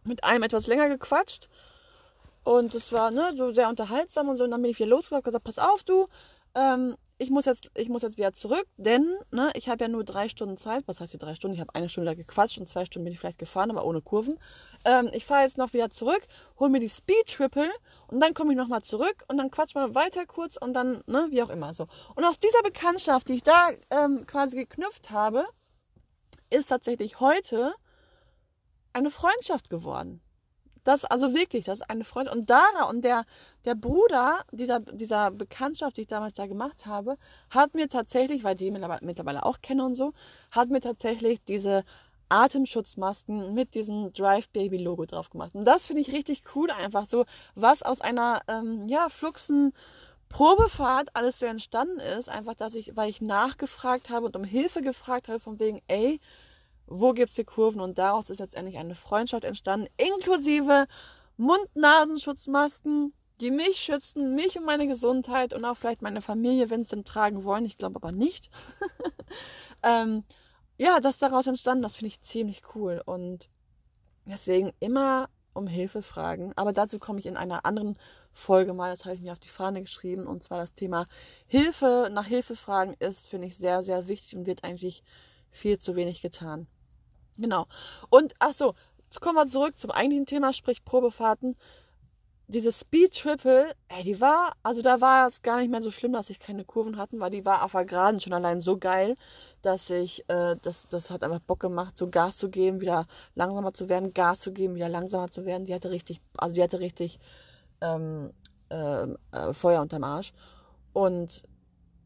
mit 0.04 0.22
einem 0.24 0.44
etwas 0.44 0.68
länger 0.68 0.88
gequatscht 0.88 1.48
und 2.44 2.74
es 2.74 2.92
war 2.92 3.10
ne, 3.10 3.32
so 3.36 3.52
sehr 3.52 3.68
unterhaltsam 3.68 4.28
und 4.28 4.36
so 4.36 4.44
und 4.44 4.52
dann 4.52 4.62
bin 4.62 4.70
ich 4.70 4.78
wieder 4.78 4.90
losgegangen 4.90 5.20
und 5.20 5.24
gesagt, 5.24 5.44
pass 5.44 5.58
auf 5.58 5.82
du 5.82 6.08
ähm, 6.54 6.96
ich 7.18 7.30
muss 7.30 7.44
jetzt, 7.46 7.70
ich 7.74 7.88
muss 7.88 8.02
jetzt 8.02 8.16
wieder 8.16 8.32
zurück, 8.32 8.66
denn 8.76 9.16
ne, 9.32 9.50
ich 9.54 9.68
habe 9.68 9.84
ja 9.84 9.88
nur 9.88 10.04
drei 10.04 10.28
Stunden 10.28 10.56
Zeit. 10.56 10.84
Was 10.86 11.00
heißt 11.00 11.12
die 11.12 11.18
drei 11.18 11.34
Stunden? 11.34 11.54
Ich 11.54 11.60
habe 11.60 11.74
eine 11.74 11.88
Stunde 11.88 12.10
da 12.10 12.14
gequatscht 12.14 12.58
und 12.58 12.68
zwei 12.68 12.84
Stunden 12.84 13.04
bin 13.04 13.12
ich 13.12 13.18
vielleicht 13.18 13.38
gefahren, 13.38 13.70
aber 13.70 13.84
ohne 13.84 14.00
Kurven. 14.00 14.38
Ähm, 14.84 15.10
ich 15.12 15.24
fahre 15.24 15.42
jetzt 15.42 15.58
noch 15.58 15.72
wieder 15.72 15.90
zurück, 15.90 16.22
hole 16.60 16.70
mir 16.70 16.78
die 16.78 16.88
Speed 16.88 17.26
Triple 17.26 17.70
und 18.06 18.20
dann 18.20 18.34
komme 18.34 18.52
ich 18.52 18.56
nochmal 18.56 18.82
zurück 18.82 19.24
und 19.26 19.36
dann 19.36 19.50
quatsch 19.50 19.74
mal 19.74 19.94
weiter 19.96 20.26
kurz 20.26 20.56
und 20.56 20.74
dann, 20.74 21.02
ne, 21.06 21.26
wie 21.30 21.42
auch 21.42 21.50
immer 21.50 21.74
so. 21.74 21.86
Und 22.14 22.24
aus 22.24 22.38
dieser 22.38 22.62
Bekanntschaft, 22.62 23.28
die 23.28 23.34
ich 23.34 23.42
da 23.42 23.70
ähm, 23.90 24.24
quasi 24.26 24.56
geknüpft 24.56 25.10
habe, 25.10 25.44
ist 26.50 26.68
tatsächlich 26.68 27.18
heute 27.18 27.74
eine 28.92 29.10
Freundschaft 29.10 29.70
geworden. 29.70 30.20
Das, 30.88 31.04
also 31.04 31.34
wirklich, 31.34 31.66
das 31.66 31.80
ist 31.80 31.90
eine 31.90 32.02
Freundin. 32.02 32.32
Und 32.32 32.48
Dara 32.48 32.84
und 32.88 33.04
der, 33.04 33.24
der 33.66 33.74
Bruder 33.74 34.42
dieser, 34.52 34.80
dieser 34.80 35.30
Bekanntschaft, 35.30 35.98
die 35.98 36.00
ich 36.00 36.06
damals 36.06 36.36
da 36.36 36.46
gemacht 36.46 36.86
habe, 36.86 37.18
hat 37.50 37.74
mir 37.74 37.90
tatsächlich, 37.90 38.42
weil 38.42 38.56
die 38.56 38.70
mittlerweile 38.70 39.44
auch 39.44 39.60
kenne 39.60 39.84
und 39.84 39.96
so, 39.96 40.14
hat 40.50 40.70
mir 40.70 40.80
tatsächlich 40.80 41.44
diese 41.44 41.84
Atemschutzmasken 42.30 43.52
mit 43.52 43.74
diesem 43.74 44.14
Drive 44.14 44.48
Baby 44.48 44.78
Logo 44.78 45.04
drauf 45.04 45.28
gemacht. 45.28 45.54
Und 45.54 45.66
das 45.66 45.86
finde 45.86 46.00
ich 46.00 46.10
richtig 46.14 46.44
cool, 46.54 46.70
einfach 46.70 47.06
so, 47.06 47.26
was 47.54 47.82
aus 47.82 48.00
einer, 48.00 48.40
ähm, 48.48 48.88
ja, 48.88 49.10
fluxen 49.10 49.74
Probefahrt 50.30 51.10
alles 51.12 51.38
so 51.38 51.44
entstanden 51.44 52.00
ist. 52.00 52.30
Einfach, 52.30 52.54
dass 52.54 52.74
ich, 52.74 52.96
weil 52.96 53.10
ich 53.10 53.20
nachgefragt 53.20 54.08
habe 54.08 54.24
und 54.24 54.36
um 54.36 54.44
Hilfe 54.44 54.80
gefragt 54.80 55.28
habe, 55.28 55.38
von 55.38 55.60
wegen, 55.60 55.82
ey, 55.86 56.18
wo 56.88 57.12
gibt 57.12 57.30
es 57.30 57.36
hier 57.36 57.44
Kurven 57.44 57.80
und 57.80 57.98
daraus 57.98 58.30
ist 58.30 58.40
letztendlich 58.40 58.78
eine 58.78 58.94
Freundschaft 58.94 59.44
entstanden, 59.44 59.88
inklusive 59.96 60.86
Mund-Nasenschutzmasken, 61.36 63.12
die 63.40 63.50
mich 63.50 63.76
schützen, 63.76 64.34
mich 64.34 64.58
und 64.58 64.64
meine 64.64 64.88
Gesundheit 64.88 65.52
und 65.54 65.64
auch 65.64 65.76
vielleicht 65.76 66.02
meine 66.02 66.22
Familie, 66.22 66.70
wenn 66.70 66.80
es 66.80 66.88
denn 66.88 67.04
tragen 67.04 67.44
wollen. 67.44 67.64
Ich 67.64 67.78
glaube 67.78 67.96
aber 67.96 68.10
nicht. 68.10 68.50
ähm, 69.82 70.24
ja, 70.76 71.00
das 71.00 71.18
daraus 71.18 71.46
entstanden, 71.46 71.82
das 71.82 71.96
finde 71.96 72.08
ich 72.08 72.20
ziemlich 72.20 72.62
cool 72.74 73.02
und 73.04 73.48
deswegen 74.26 74.72
immer 74.80 75.28
um 75.52 75.66
Hilfe 75.66 76.02
fragen. 76.02 76.52
Aber 76.56 76.72
dazu 76.72 76.98
komme 76.98 77.18
ich 77.20 77.26
in 77.26 77.36
einer 77.36 77.64
anderen 77.64 77.98
Folge 78.32 78.72
mal. 78.72 78.90
Das 78.90 79.04
habe 79.04 79.16
ich 79.16 79.22
mir 79.22 79.32
auf 79.32 79.38
die 79.38 79.48
Fahne 79.48 79.82
geschrieben. 79.82 80.26
Und 80.26 80.42
zwar 80.42 80.58
das 80.58 80.74
Thema 80.74 81.06
Hilfe, 81.46 82.08
nach 82.12 82.26
Hilfe 82.26 82.56
fragen 82.56 82.94
ist, 83.00 83.28
finde 83.28 83.48
ich, 83.48 83.56
sehr, 83.56 83.82
sehr 83.82 84.06
wichtig 84.06 84.36
und 84.36 84.46
wird 84.46 84.64
eigentlich 84.64 85.02
viel 85.50 85.78
zu 85.78 85.96
wenig 85.96 86.22
getan. 86.22 86.68
Genau. 87.38 87.66
Und 88.10 88.34
ach 88.40 88.52
so, 88.52 88.74
kommen 89.20 89.36
wir 89.36 89.46
zurück 89.46 89.78
zum 89.78 89.90
eigentlichen 89.90 90.26
Thema, 90.26 90.52
sprich 90.52 90.84
Probefahrten. 90.84 91.56
Diese 92.50 92.72
Speed 92.72 93.14
Triple, 93.14 93.74
ey, 93.88 94.02
die 94.02 94.20
war, 94.22 94.52
also 94.62 94.80
da 94.80 95.02
war 95.02 95.28
es 95.28 95.42
gar 95.42 95.58
nicht 95.58 95.70
mehr 95.70 95.82
so 95.82 95.90
schlimm, 95.90 96.14
dass 96.14 96.30
ich 96.30 96.38
keine 96.38 96.64
Kurven 96.64 96.96
hatten, 96.96 97.20
weil 97.20 97.30
die 97.30 97.44
war 97.44 97.62
auf 97.62 97.72
der 97.72 97.84
Geraden 97.84 98.20
schon 98.20 98.32
allein 98.32 98.62
so 98.62 98.78
geil, 98.78 99.16
dass 99.60 99.90
ich, 99.90 100.24
äh, 100.30 100.56
das, 100.62 100.88
das 100.88 101.10
hat 101.10 101.22
einfach 101.22 101.40
Bock 101.40 101.60
gemacht, 101.60 101.98
so 101.98 102.08
Gas 102.08 102.38
zu 102.38 102.48
geben, 102.48 102.80
wieder 102.80 103.06
langsamer 103.34 103.74
zu 103.74 103.90
werden, 103.90 104.14
Gas 104.14 104.40
zu 104.40 104.52
geben, 104.52 104.74
wieder 104.76 104.88
langsamer 104.88 105.30
zu 105.30 105.44
werden. 105.44 105.66
Die 105.66 105.74
hatte 105.74 105.90
richtig, 105.90 106.22
also 106.38 106.54
die 106.54 106.62
hatte 106.62 106.80
richtig 106.80 107.18
ähm, 107.82 108.32
äh, 108.70 109.02
äh, 109.32 109.52
Feuer 109.52 109.82
unterm 109.82 110.04
Arsch. 110.04 110.32
Und 110.94 111.42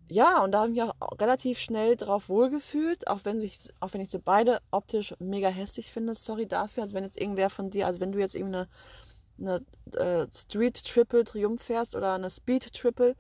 ja, 0.09 0.43
und 0.43 0.53
da 0.53 0.61
habe 0.61 0.73
ich 0.73 0.79
mich 0.79 0.83
auch 0.83 1.21
relativ 1.21 1.59
schnell 1.59 1.97
drauf 1.97 2.29
wohlgefühlt, 2.29 3.09
auch 3.09 3.21
wenn, 3.25 3.41
sich, 3.41 3.59
auch 3.81 3.93
wenn 3.93 4.01
ich 4.01 4.11
sie 4.11 4.19
beide 4.19 4.61
optisch 4.71 5.15
mega 5.19 5.49
hässlich 5.49 5.91
finde. 5.91 6.15
Sorry 6.15 6.47
dafür. 6.47 6.83
Also 6.83 6.95
wenn 6.95 7.05
jetzt 7.05 7.19
irgendwer 7.19 7.51
von 7.51 7.71
dir, 7.71 7.87
also 7.87 8.01
wenn 8.01 8.12
du 8.12 8.19
jetzt 8.19 8.35
irgendwie 8.35 8.67
eine, 9.38 9.62
eine 9.97 10.25
äh, 10.25 10.27
Street 10.35 10.85
Triple 10.85 11.25
Triumph 11.25 11.62
fährst 11.62 11.95
oder 11.95 12.15
eine 12.15 12.31
Speed 12.31 12.73
Triple, 12.73 13.17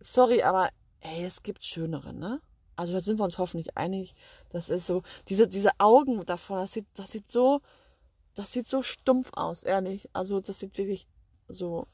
sorry, 0.00 0.42
aber 0.42 0.70
ey, 1.00 1.24
es 1.24 1.42
gibt 1.42 1.64
schönere, 1.64 2.12
ne? 2.12 2.40
Also 2.76 2.94
da 2.94 3.00
sind 3.00 3.18
wir 3.18 3.24
uns 3.24 3.36
hoffentlich 3.36 3.76
einig. 3.76 4.14
Das 4.48 4.70
ist 4.70 4.86
so, 4.86 5.02
diese, 5.28 5.46
diese 5.46 5.70
Augen 5.78 6.24
davon, 6.24 6.58
das 6.58 6.72
sieht, 6.72 6.86
das 6.94 7.10
sieht 7.12 7.30
so, 7.30 7.60
das 8.34 8.52
sieht 8.52 8.68
so 8.68 8.82
stumpf 8.82 9.30
aus, 9.34 9.62
ehrlich. 9.62 10.08
Also 10.14 10.40
das 10.40 10.60
sieht 10.60 10.78
wirklich 10.78 11.06
so 11.48 11.86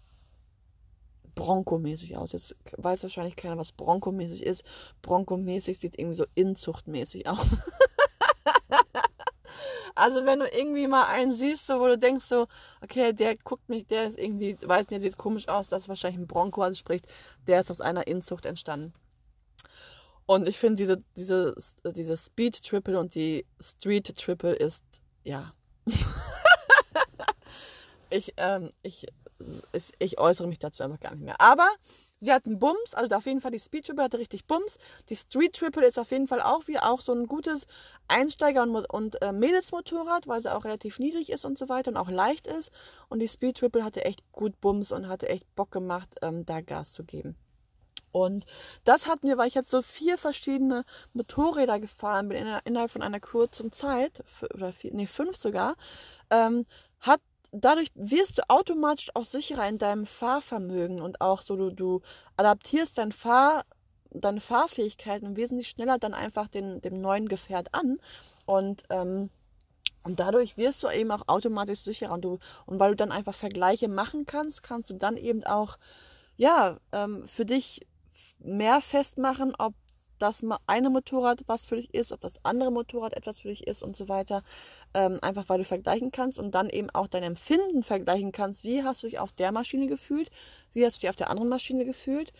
Bronco-mäßig 1.36 2.16
aus. 2.16 2.32
Jetzt 2.32 2.56
weiß 2.76 3.04
wahrscheinlich 3.04 3.36
keiner, 3.36 3.58
was 3.58 3.70
Bronco-mäßig 3.70 4.42
ist. 4.42 4.64
Bronco-mäßig 5.02 5.78
sieht 5.78 5.96
irgendwie 5.96 6.16
so 6.16 6.24
Inzucht-mäßig 6.34 7.28
aus. 7.28 7.46
also 9.94 10.24
wenn 10.24 10.40
du 10.40 10.46
irgendwie 10.46 10.88
mal 10.88 11.06
einen 11.06 11.32
siehst, 11.32 11.66
so, 11.66 11.78
wo 11.78 11.86
du 11.86 11.98
denkst 11.98 12.24
so, 12.24 12.48
okay, 12.82 13.12
der 13.12 13.36
guckt 13.36 13.68
mich, 13.68 13.86
der 13.86 14.08
ist 14.08 14.18
irgendwie, 14.18 14.56
weiß 14.60 14.78
nicht, 14.78 14.92
der 14.92 15.00
sieht 15.00 15.18
komisch 15.18 15.46
aus, 15.46 15.68
das 15.68 15.84
ist 15.84 15.88
wahrscheinlich 15.88 16.20
ein 16.20 16.26
Bronco, 16.26 16.62
also 16.62 16.74
spricht, 16.74 17.06
der 17.46 17.60
ist 17.60 17.70
aus 17.70 17.80
einer 17.80 18.06
Inzucht 18.06 18.46
entstanden. 18.46 18.92
Und 20.24 20.48
ich 20.48 20.58
finde 20.58 20.76
diese, 20.76 21.02
diese, 21.16 21.54
diese 21.84 22.16
Speed 22.16 22.64
Triple 22.64 22.98
und 22.98 23.14
die 23.14 23.46
Street 23.60 24.16
Triple 24.16 24.54
ist, 24.54 24.82
ja. 25.22 25.52
ich, 28.10 28.32
ähm, 28.38 28.70
ich 28.82 29.06
ich, 29.98 30.18
äußere 30.18 30.46
mich 30.46 30.58
dazu 30.58 30.82
einfach 30.82 31.00
gar 31.00 31.14
nicht 31.14 31.24
mehr. 31.24 31.40
Aber 31.40 31.68
sie 32.20 32.32
hat 32.32 32.46
einen 32.46 32.58
Bums, 32.58 32.94
also 32.94 33.14
auf 33.14 33.26
jeden 33.26 33.40
Fall 33.40 33.50
die 33.50 33.58
Speed 33.58 33.86
Triple 33.86 34.04
hatte 34.04 34.18
richtig 34.18 34.46
Bums. 34.46 34.78
Die 35.08 35.16
Street 35.16 35.54
Triple 35.54 35.86
ist 35.86 35.98
auf 35.98 36.10
jeden 36.10 36.26
Fall 36.26 36.40
auch 36.40 36.66
wie 36.66 36.78
auch 36.78 37.00
so 37.00 37.12
ein 37.12 37.26
gutes 37.26 37.66
Einsteiger- 38.08 38.62
und, 38.62 38.76
und 38.86 39.22
äh, 39.22 39.32
Mädelsmotorrad, 39.32 40.26
weil 40.26 40.40
sie 40.40 40.54
auch 40.54 40.64
relativ 40.64 40.98
niedrig 40.98 41.30
ist 41.30 41.44
und 41.44 41.58
so 41.58 41.68
weiter 41.68 41.90
und 41.90 41.96
auch 41.96 42.10
leicht 42.10 42.46
ist. 42.46 42.70
Und 43.08 43.18
die 43.18 43.28
Speed 43.28 43.58
Triple 43.58 43.84
hatte 43.84 44.04
echt 44.04 44.20
gut 44.32 44.60
Bums 44.60 44.92
und 44.92 45.08
hatte 45.08 45.28
echt 45.28 45.54
Bock 45.54 45.70
gemacht, 45.70 46.08
ähm, 46.22 46.46
da 46.46 46.60
Gas 46.60 46.92
zu 46.92 47.04
geben. 47.04 47.36
Und 48.12 48.46
das 48.84 49.06
hat 49.06 49.24
mir, 49.24 49.36
weil 49.36 49.48
ich 49.48 49.54
jetzt 49.54 49.70
so 49.70 49.82
vier 49.82 50.16
verschiedene 50.16 50.86
Motorräder 51.12 51.78
gefahren 51.78 52.28
bin 52.28 52.38
in, 52.38 52.58
innerhalb 52.64 52.90
von 52.90 53.02
einer 53.02 53.20
kurzen 53.20 53.72
Zeit, 53.72 54.24
oder 54.54 54.72
vier, 54.72 54.94
nee, 54.94 55.06
fünf 55.06 55.36
sogar, 55.36 55.76
ähm, 56.30 56.64
hat 57.00 57.20
dadurch 57.52 57.90
wirst 57.94 58.38
du 58.38 58.42
automatisch 58.48 59.10
auch 59.14 59.24
sicherer 59.24 59.68
in 59.68 59.78
deinem 59.78 60.06
Fahrvermögen 60.06 61.00
und 61.00 61.20
auch 61.20 61.42
so, 61.42 61.56
du, 61.56 61.70
du 61.70 62.02
adaptierst 62.36 62.98
dein 62.98 63.12
Fahr, 63.12 63.64
deine 64.10 64.40
Fahrfähigkeiten 64.40 65.36
wesentlich 65.36 65.68
schneller 65.68 65.98
dann 65.98 66.14
einfach 66.14 66.48
den, 66.48 66.80
dem 66.80 67.00
neuen 67.00 67.28
Gefährt 67.28 67.74
an. 67.74 67.98
Und, 68.44 68.84
ähm, 68.90 69.30
und 70.04 70.20
dadurch 70.20 70.56
wirst 70.56 70.82
du 70.82 70.88
eben 70.88 71.10
auch 71.10 71.26
automatisch 71.26 71.80
sicherer. 71.80 72.12
Und, 72.12 72.24
du, 72.24 72.38
und 72.66 72.78
weil 72.78 72.90
du 72.90 72.96
dann 72.96 73.12
einfach 73.12 73.34
Vergleiche 73.34 73.88
machen 73.88 74.26
kannst, 74.26 74.62
kannst 74.62 74.90
du 74.90 74.94
dann 74.94 75.16
eben 75.16 75.44
auch 75.44 75.78
ja, 76.36 76.78
ähm, 76.92 77.24
für 77.24 77.44
dich 77.44 77.86
mehr 78.38 78.80
festmachen, 78.80 79.54
ob 79.58 79.74
das 80.18 80.44
eine 80.66 80.90
Motorrad 80.90 81.42
was 81.46 81.66
für 81.66 81.76
dich 81.76 81.92
ist, 81.94 82.12
ob 82.12 82.20
das 82.20 82.34
andere 82.44 82.70
Motorrad 82.70 83.14
etwas 83.14 83.40
für 83.40 83.48
dich 83.48 83.66
ist 83.66 83.82
und 83.82 83.96
so 83.96 84.08
weiter. 84.08 84.42
Ähm, 84.94 85.18
einfach 85.22 85.48
weil 85.48 85.58
du 85.58 85.64
vergleichen 85.64 86.12
kannst 86.12 86.38
und 86.38 86.54
dann 86.54 86.70
eben 86.70 86.90
auch 86.90 87.06
dein 87.06 87.22
Empfinden 87.22 87.82
vergleichen 87.82 88.32
kannst. 88.32 88.64
Wie 88.64 88.82
hast 88.82 89.02
du 89.02 89.06
dich 89.06 89.18
auf 89.18 89.32
der 89.32 89.52
Maschine 89.52 89.86
gefühlt? 89.86 90.30
Wie 90.72 90.84
hast 90.84 90.96
du 90.96 91.00
dich 91.00 91.10
auf 91.10 91.16
der 91.16 91.30
anderen 91.30 91.48
Maschine 91.48 91.84
gefühlt? 91.84 92.32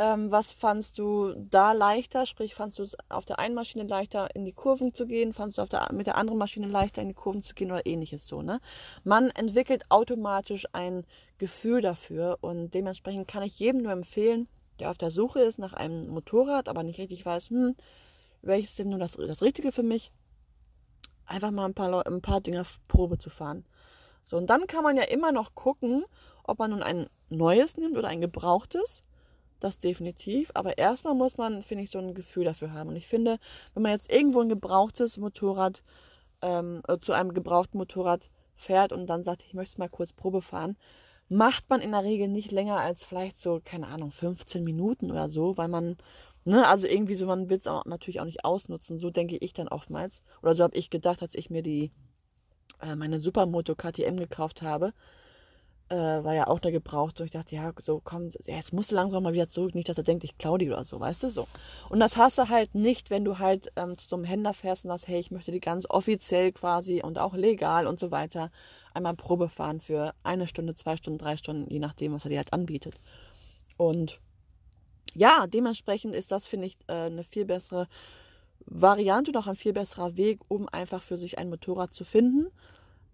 Ähm, 0.00 0.30
was 0.30 0.52
fandst 0.52 0.98
du 0.98 1.34
da 1.36 1.72
leichter? 1.72 2.24
Sprich, 2.24 2.54
fandst 2.54 2.78
du 2.78 2.82
es 2.82 2.96
auf 3.10 3.26
der 3.26 3.38
einen 3.38 3.54
Maschine 3.54 3.84
leichter, 3.84 4.34
in 4.34 4.46
die 4.46 4.52
Kurven 4.52 4.94
zu 4.94 5.06
gehen? 5.06 5.34
Fandst 5.34 5.58
du 5.58 5.66
der, 5.66 5.88
mit 5.92 6.06
der 6.06 6.16
anderen 6.16 6.38
Maschine 6.38 6.68
leichter, 6.68 7.02
in 7.02 7.08
die 7.08 7.14
Kurven 7.14 7.42
zu 7.42 7.54
gehen 7.54 7.70
oder 7.70 7.84
ähnliches 7.84 8.26
so, 8.26 8.40
ne? 8.40 8.60
Man 9.04 9.28
entwickelt 9.28 9.84
automatisch 9.90 10.66
ein 10.72 11.04
Gefühl 11.36 11.82
dafür 11.82 12.38
und 12.40 12.72
dementsprechend 12.72 13.28
kann 13.28 13.42
ich 13.42 13.58
jedem 13.58 13.82
nur 13.82 13.92
empfehlen, 13.92 14.48
der 14.80 14.90
auf 14.90 14.98
der 14.98 15.10
Suche 15.10 15.40
ist 15.40 15.58
nach 15.58 15.72
einem 15.72 16.08
Motorrad, 16.08 16.68
aber 16.68 16.82
nicht 16.82 16.98
richtig 16.98 17.24
weiß, 17.24 17.50
hm, 17.50 17.76
welches 18.42 18.76
denn 18.76 18.88
nun 18.88 19.00
das, 19.00 19.12
das 19.12 19.42
Richtige 19.42 19.72
für 19.72 19.82
mich, 19.82 20.10
einfach 21.26 21.50
mal 21.50 21.66
ein 21.66 21.74
paar, 21.74 22.06
ein 22.06 22.22
paar 22.22 22.40
Dinge 22.40 22.64
Probe 22.88 23.18
zu 23.18 23.30
fahren. 23.30 23.64
So, 24.22 24.36
und 24.36 24.48
dann 24.48 24.66
kann 24.66 24.82
man 24.82 24.96
ja 24.96 25.04
immer 25.04 25.32
noch 25.32 25.54
gucken, 25.54 26.04
ob 26.44 26.58
man 26.58 26.70
nun 26.70 26.82
ein 26.82 27.08
neues 27.28 27.76
nimmt 27.76 27.96
oder 27.96 28.08
ein 28.08 28.20
gebrauchtes. 28.20 29.02
Das 29.60 29.78
definitiv. 29.78 30.50
Aber 30.54 30.78
erstmal 30.78 31.14
muss 31.14 31.36
man, 31.36 31.62
finde 31.62 31.84
ich, 31.84 31.90
so 31.90 31.98
ein 31.98 32.14
Gefühl 32.14 32.44
dafür 32.44 32.72
haben. 32.72 32.90
Und 32.90 32.96
ich 32.96 33.06
finde, 33.06 33.38
wenn 33.74 33.82
man 33.82 33.92
jetzt 33.92 34.10
irgendwo 34.10 34.40
ein 34.40 34.48
gebrauchtes 34.48 35.18
Motorrad 35.18 35.82
ähm, 36.42 36.82
zu 37.00 37.12
einem 37.12 37.34
gebrauchten 37.34 37.78
Motorrad 37.78 38.30
fährt 38.56 38.92
und 38.92 39.06
dann 39.06 39.22
sagt, 39.22 39.42
ich 39.42 39.54
möchte 39.54 39.78
mal 39.78 39.88
kurz 39.88 40.12
Probe 40.12 40.42
fahren, 40.42 40.76
macht 41.30 41.70
man 41.70 41.80
in 41.80 41.92
der 41.92 42.04
Regel 42.04 42.28
nicht 42.28 42.52
länger 42.52 42.78
als 42.78 43.04
vielleicht 43.04 43.40
so, 43.40 43.60
keine 43.64 43.86
Ahnung, 43.86 44.10
15 44.10 44.64
Minuten 44.64 45.10
oder 45.10 45.30
so, 45.30 45.56
weil 45.56 45.68
man, 45.68 45.96
ne, 46.44 46.66
also 46.66 46.86
irgendwie 46.86 47.14
so, 47.14 47.26
man 47.26 47.48
will 47.48 47.58
es 47.58 47.70
natürlich 47.86 48.20
auch 48.20 48.24
nicht 48.26 48.44
ausnutzen. 48.44 48.98
So 48.98 49.10
denke 49.10 49.36
ich 49.38 49.52
dann 49.52 49.68
oftmals. 49.68 50.22
Oder 50.42 50.54
so 50.54 50.64
habe 50.64 50.76
ich 50.76 50.90
gedacht, 50.90 51.22
als 51.22 51.34
ich 51.36 51.48
mir 51.48 51.62
die, 51.62 51.92
äh, 52.82 52.96
meine 52.96 53.20
Supermoto 53.20 53.76
KTM 53.76 54.16
gekauft 54.16 54.60
habe 54.60 54.92
äh, 55.90 55.96
war 56.24 56.34
ja 56.34 56.46
auch 56.46 56.60
da 56.60 56.70
gebraucht. 56.70 57.20
Und 57.20 57.26
ich 57.26 57.32
dachte, 57.32 57.54
ja, 57.54 57.72
so 57.80 58.00
komm, 58.02 58.30
jetzt 58.46 58.72
musst 58.72 58.92
du 58.92 58.94
langsam 58.94 59.22
mal 59.22 59.32
wieder 59.32 59.48
zurück, 59.48 59.74
nicht, 59.74 59.88
dass 59.88 59.98
er 59.98 60.04
denkt, 60.04 60.24
ich 60.24 60.38
klau 60.38 60.56
die 60.56 60.70
oder 60.70 60.84
so, 60.84 61.00
weißt 61.00 61.24
du, 61.24 61.30
so. 61.30 61.48
Und 61.88 62.00
das 62.00 62.16
hast 62.16 62.38
du 62.38 62.48
halt 62.48 62.74
nicht, 62.74 63.10
wenn 63.10 63.24
du 63.24 63.38
halt 63.38 63.72
ähm, 63.76 63.98
zu 63.98 64.08
so 64.08 64.16
einem 64.16 64.24
Händler 64.24 64.54
fährst 64.54 64.84
und 64.84 64.90
sagst, 64.90 65.08
hey, 65.08 65.18
ich 65.18 65.30
möchte 65.30 65.52
die 65.52 65.60
ganz 65.60 65.86
offiziell 65.88 66.52
quasi 66.52 67.02
und 67.02 67.18
auch 67.18 67.34
legal 67.34 67.86
und 67.86 67.98
so 67.98 68.10
weiter 68.10 68.50
einmal 68.94 69.14
Probe 69.14 69.48
fahren 69.48 69.80
für 69.80 70.14
eine 70.22 70.48
Stunde, 70.48 70.74
zwei 70.74 70.96
Stunden, 70.96 71.18
drei 71.18 71.36
Stunden, 71.36 71.70
je 71.70 71.78
nachdem, 71.78 72.12
was 72.12 72.24
er 72.24 72.30
dir 72.30 72.38
halt 72.38 72.52
anbietet. 72.52 73.00
Und 73.76 74.20
ja, 75.14 75.46
dementsprechend 75.46 76.14
ist 76.14 76.30
das, 76.30 76.46
finde 76.46 76.66
ich, 76.66 76.76
äh, 76.86 76.92
eine 76.92 77.24
viel 77.24 77.44
bessere 77.44 77.88
Variante 78.66 79.30
und 79.30 79.36
auch 79.36 79.46
ein 79.46 79.56
viel 79.56 79.72
besserer 79.72 80.16
Weg, 80.16 80.40
um 80.48 80.68
einfach 80.68 81.02
für 81.02 81.16
sich 81.16 81.38
ein 81.38 81.48
Motorrad 81.48 81.94
zu 81.94 82.04
finden 82.04 82.46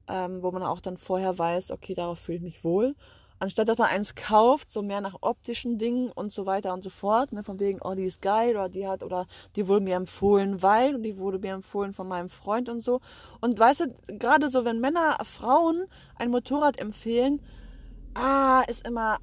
ähm, 0.09 0.43
wo 0.43 0.51
man 0.51 0.63
auch 0.63 0.81
dann 0.81 0.97
vorher 0.97 1.39
weiß, 1.39 1.71
okay, 1.71 1.95
darauf 1.95 2.19
fühle 2.19 2.39
ich 2.39 2.43
mich 2.43 2.65
wohl. 2.65 2.95
Anstatt 3.39 3.69
dass 3.69 3.77
man 3.77 3.89
eins 3.89 4.15
kauft, 4.15 4.71
so 4.71 4.83
mehr 4.83 5.01
nach 5.01 5.17
optischen 5.21 5.79
Dingen 5.79 6.11
und 6.11 6.33
so 6.33 6.47
weiter 6.47 6.73
und 6.73 6.83
so 6.83 6.91
fort, 6.91 7.33
ne, 7.33 7.45
von 7.45 7.61
wegen, 7.61 7.81
oh, 7.83 7.95
die 7.95 8.05
ist 8.05 8.23
geil 8.23 8.57
oder 8.57 8.69
die 8.69 8.89
hat 8.89 9.03
oder 9.03 9.27
die 9.57 9.69
wurde 9.69 9.85
mir 9.85 9.97
empfohlen, 9.97 10.63
weil 10.63 10.95
und 10.95 11.03
die 11.03 11.19
wurde 11.19 11.39
mir 11.39 11.53
empfohlen 11.53 11.93
von 11.93 12.09
meinem 12.09 12.31
Freund 12.31 12.69
und 12.69 12.81
so. 12.81 13.01
Und 13.41 13.59
weißt 13.59 13.81
du, 13.81 14.19
gerade 14.19 14.49
so, 14.49 14.65
wenn 14.65 14.81
Männer 14.81 15.19
Frauen 15.25 15.87
ein 16.17 16.31
Motorrad 16.31 16.79
empfehlen, 16.79 17.43
ah, 18.15 18.63
ist 18.69 18.87
immer 18.87 19.19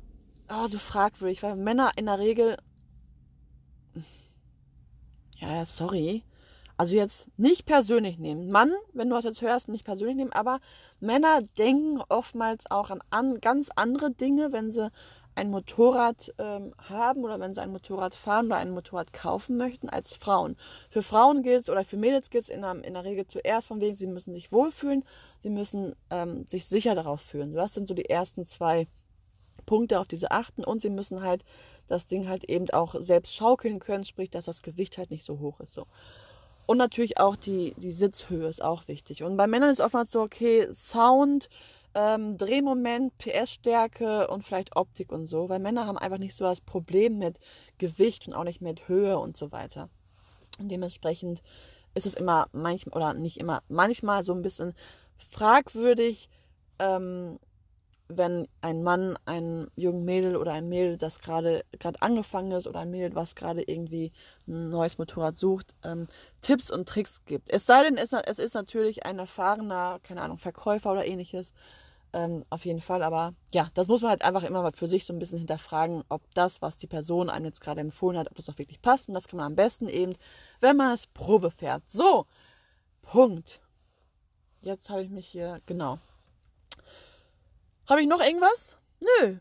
oh, 0.50 0.68
so 0.68 0.78
fragwürdig, 0.78 1.44
weil 1.44 1.56
Männer 1.56 1.92
in 1.96 2.06
der 2.06 2.20
Regel, 2.20 2.58
ja, 5.38 5.66
sorry, 5.66 6.24
also 6.84 6.98
jetzt 6.98 7.30
nicht 7.38 7.66
persönlich 7.66 8.20
nehmen. 8.20 8.52
Mann, 8.52 8.74
wenn 8.92 9.08
du 9.08 9.16
das 9.16 9.24
jetzt 9.24 9.42
hörst, 9.42 9.70
nicht 9.70 9.86
persönlich 9.86 10.18
nehmen, 10.18 10.34
aber 10.34 10.60
Männer 11.00 11.42
denken 11.58 12.02
oftmals 12.10 12.70
auch 12.70 12.90
an, 12.90 13.00
an 13.10 13.40
ganz 13.40 13.70
andere 13.74 14.12
Dinge, 14.12 14.52
wenn 14.52 14.70
sie 14.70 14.92
ein 15.34 15.50
Motorrad 15.50 16.34
ähm, 16.40 16.74
haben 16.90 17.24
oder 17.24 17.40
wenn 17.40 17.54
sie 17.54 17.62
ein 17.62 17.72
Motorrad 17.72 18.14
fahren 18.14 18.48
oder 18.48 18.58
ein 18.58 18.72
Motorrad 18.72 19.14
kaufen 19.14 19.56
möchten, 19.56 19.88
als 19.88 20.12
Frauen. 20.12 20.58
Für 20.90 21.04
Frauen 21.04 21.42
gilt 21.42 21.62
es 21.62 21.70
oder 21.70 21.86
für 21.86 21.96
Mädels 21.96 22.30
gilt 22.30 22.44
es 22.44 22.50
in, 22.50 22.66
in, 22.66 22.94
der 22.96 23.06
Regel 23.06 23.26
zuerst 23.28 23.70
von 23.70 23.80
wegen, 23.80 23.96
sie 23.96 24.08
müssen 24.08 24.34
sich 24.34 24.52
wohlfühlen, 24.52 25.06
sie 25.40 25.50
müssen 25.50 25.96
ähm, 26.10 26.44
sich 26.50 26.66
sicher 26.66 26.96
darauf 26.96 27.22
fühlen. 27.22 27.54
Das 27.54 27.74
sind 27.74 27.88
so 27.88 27.94
die 27.94 28.10
ersten 28.10 28.46
zwei 28.46 28.88
Punkte, 29.66 30.02
auf 30.02 30.08
diese 30.10 30.32
achten 30.32 30.66
und 30.66 30.82
sie 30.82 30.90
müssen 30.90 31.22
halt 31.22 31.46
das 31.88 32.08
Ding 32.08 32.28
halt 32.28 32.44
eben 32.44 32.70
auch 32.72 32.96
selbst 33.00 33.34
schaukeln 33.34 33.80
können, 33.80 34.04
sprich, 34.04 34.30
dass 34.30 34.44
das 34.44 34.64
Gewicht 34.64 34.98
halt 34.98 35.12
nicht 35.12 35.24
so 35.24 35.40
hoch 35.40 35.62
ist. 35.62 35.74
So. 35.74 35.88
Und 36.66 36.78
natürlich 36.78 37.20
auch 37.20 37.36
die, 37.36 37.74
die 37.78 37.92
Sitzhöhe 37.92 38.48
ist 38.48 38.64
auch 38.64 38.88
wichtig. 38.88 39.24
Und 39.24 39.38
bei 39.38 39.48
Männern 39.48 39.70
ist 39.70 39.82
oftmals 39.82 40.12
so, 40.12 40.22
okay, 40.22 40.68
Sound, 40.74 41.50
ähm, 41.96 42.38
Drehmoment, 42.38 43.18
PS-Stärke 43.18 44.28
und 44.28 44.44
vielleicht 44.44 44.76
Optik 44.76 45.12
und 45.12 45.26
so, 45.26 45.50
weil 45.50 45.60
Männer 45.60 45.86
haben 45.86 45.98
einfach 45.98 46.18
nicht 46.18 46.36
so 46.36 46.46
das 46.46 46.62
Problem 46.62 47.20
mit 47.20 47.40
Gewicht 47.78 48.28
und 48.28 48.34
auch 48.34 48.44
nicht 48.44 48.62
mit 48.62 48.88
Höhe 48.88 49.18
und 49.20 49.38
so 49.38 49.52
weiter. 49.52 49.90
Und 50.60 50.70
dementsprechend 50.70 51.44
ist 51.94 52.06
es 52.06 52.14
immer 52.14 52.48
manchmal, 52.52 52.96
oder 52.96 53.14
nicht 53.14 53.38
immer, 53.38 53.62
manchmal 53.68 54.24
so 54.24 54.34
ein 54.34 54.42
bisschen 54.42 54.74
fragwürdig, 55.18 56.30
ähm, 56.80 57.40
wenn 58.18 58.48
ein 58.62 58.84
Mann 58.84 59.18
einem 59.26 59.70
jungen 59.76 60.06
Mädel 60.06 60.36
oder 60.36 60.54
ein 60.54 60.70
Mädel, 60.70 60.98
das 60.98 61.20
gerade 61.20 61.64
gerade 61.80 62.02
angefangen 62.02 62.52
ist 62.52 62.68
oder 62.68 62.80
ein 62.82 62.92
Mädel, 62.92 63.16
was 63.16 63.36
gerade 63.36 63.64
irgendwie 63.64 64.12
ein 64.48 64.70
neues 64.70 64.98
Motorrad 64.98 65.38
sucht, 65.38 65.76
ähm, 65.84 66.08
Tipps 66.42 66.72
und 66.72 66.88
Tricks 66.88 67.26
gibt. 67.26 67.50
Es 67.50 67.66
sei 67.66 67.84
denn, 67.84 67.98
es, 67.98 68.14
es 68.14 68.40
ist 68.40 68.54
natürlich 68.54 69.06
ein 69.06 69.20
erfahrener, 69.20 70.00
keine 70.04 70.22
Ahnung, 70.22 70.38
Verkäufer 70.38 70.92
oder 70.92 71.06
ähnliches. 71.06 71.54
Ähm, 72.16 72.46
auf 72.52 72.64
jeden 72.66 72.82
Fall, 72.82 73.02
aber 73.02 73.34
ja, 73.54 73.72
das 73.74 73.88
muss 73.88 74.02
man 74.02 74.12
halt 74.12 74.24
einfach 74.24 74.44
immer 74.44 74.72
für 74.74 74.88
sich 74.88 75.04
so 75.04 75.14
ein 75.14 75.20
bisschen 75.20 75.40
hinterfragen, 75.40 76.04
ob 76.10 76.22
das, 76.36 76.62
was 76.62 76.78
die 76.78 76.86
Person 76.86 77.28
einem 77.28 77.46
jetzt 77.46 77.62
gerade 77.62 77.82
empfohlen 77.82 78.20
hat, 78.20 78.30
ob 78.30 78.38
das 78.38 78.50
auch 78.50 78.60
wirklich 78.60 78.84
passt. 78.84 79.08
Und 79.08 79.16
das 79.16 79.28
kann 79.28 79.38
man 79.38 79.48
am 79.48 79.56
besten 79.56 79.88
eben, 79.88 80.14
wenn 80.60 80.78
man 80.78 80.92
es 80.94 81.08
Probe 81.08 81.50
fährt. 81.50 81.82
So, 81.90 82.26
Punkt. 83.02 83.62
Jetzt 84.62 84.90
habe 84.90 85.02
ich 85.04 85.10
mich 85.10 85.28
hier, 85.28 85.60
genau, 85.66 86.00
habe 87.88 88.02
ich 88.02 88.08
noch 88.08 88.22
irgendwas? 88.22 88.78
Nö. 89.02 89.38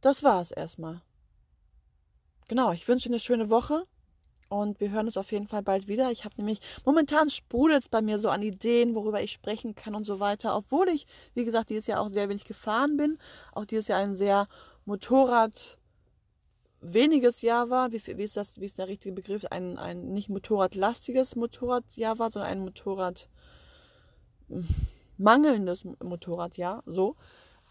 Das 0.00 0.22
war's 0.22 0.50
erstmal. 0.50 1.00
Genau, 2.48 2.72
ich 2.72 2.86
wünsche 2.88 3.08
eine 3.08 3.20
schöne 3.20 3.50
Woche 3.50 3.86
und 4.48 4.80
wir 4.80 4.90
hören 4.90 5.06
uns 5.06 5.16
auf 5.16 5.32
jeden 5.32 5.46
Fall 5.46 5.62
bald 5.62 5.88
wieder. 5.88 6.10
Ich 6.10 6.24
habe 6.24 6.34
nämlich 6.36 6.60
momentan 6.84 7.30
sprudelt 7.30 7.84
es 7.84 7.88
bei 7.88 8.02
mir 8.02 8.18
so 8.18 8.28
an 8.28 8.42
Ideen, 8.42 8.94
worüber 8.94 9.22
ich 9.22 9.32
sprechen 9.32 9.74
kann 9.74 9.94
und 9.94 10.04
so 10.04 10.20
weiter, 10.20 10.54
obwohl 10.56 10.88
ich, 10.88 11.06
wie 11.34 11.44
gesagt, 11.44 11.70
dieses 11.70 11.86
Jahr 11.86 12.00
auch 12.00 12.08
sehr 12.08 12.28
wenig 12.28 12.44
gefahren 12.44 12.96
bin. 12.96 13.18
Auch 13.52 13.64
dieses 13.64 13.88
Jahr 13.88 14.00
ein 14.00 14.16
sehr 14.16 14.48
Motorrad 14.84 15.78
weniges 16.82 17.40
Jahr 17.40 17.70
war. 17.70 17.92
Wie, 17.92 18.02
wie 18.04 18.22
ist 18.22 18.36
das, 18.36 18.60
wie 18.60 18.66
ist 18.66 18.78
der 18.78 18.88
richtige 18.88 19.14
Begriff? 19.14 19.46
Ein, 19.46 19.78
ein 19.78 20.12
nicht 20.12 20.28
motorradlastiges 20.28 21.36
Motorradjahr 21.36 22.18
war, 22.18 22.30
sondern 22.30 22.50
ein 22.50 22.60
Motorrad 22.60 23.28
hm, 24.48 24.68
mangelndes 25.22 25.84
Motorrad, 26.02 26.56
ja, 26.56 26.82
so. 26.86 27.16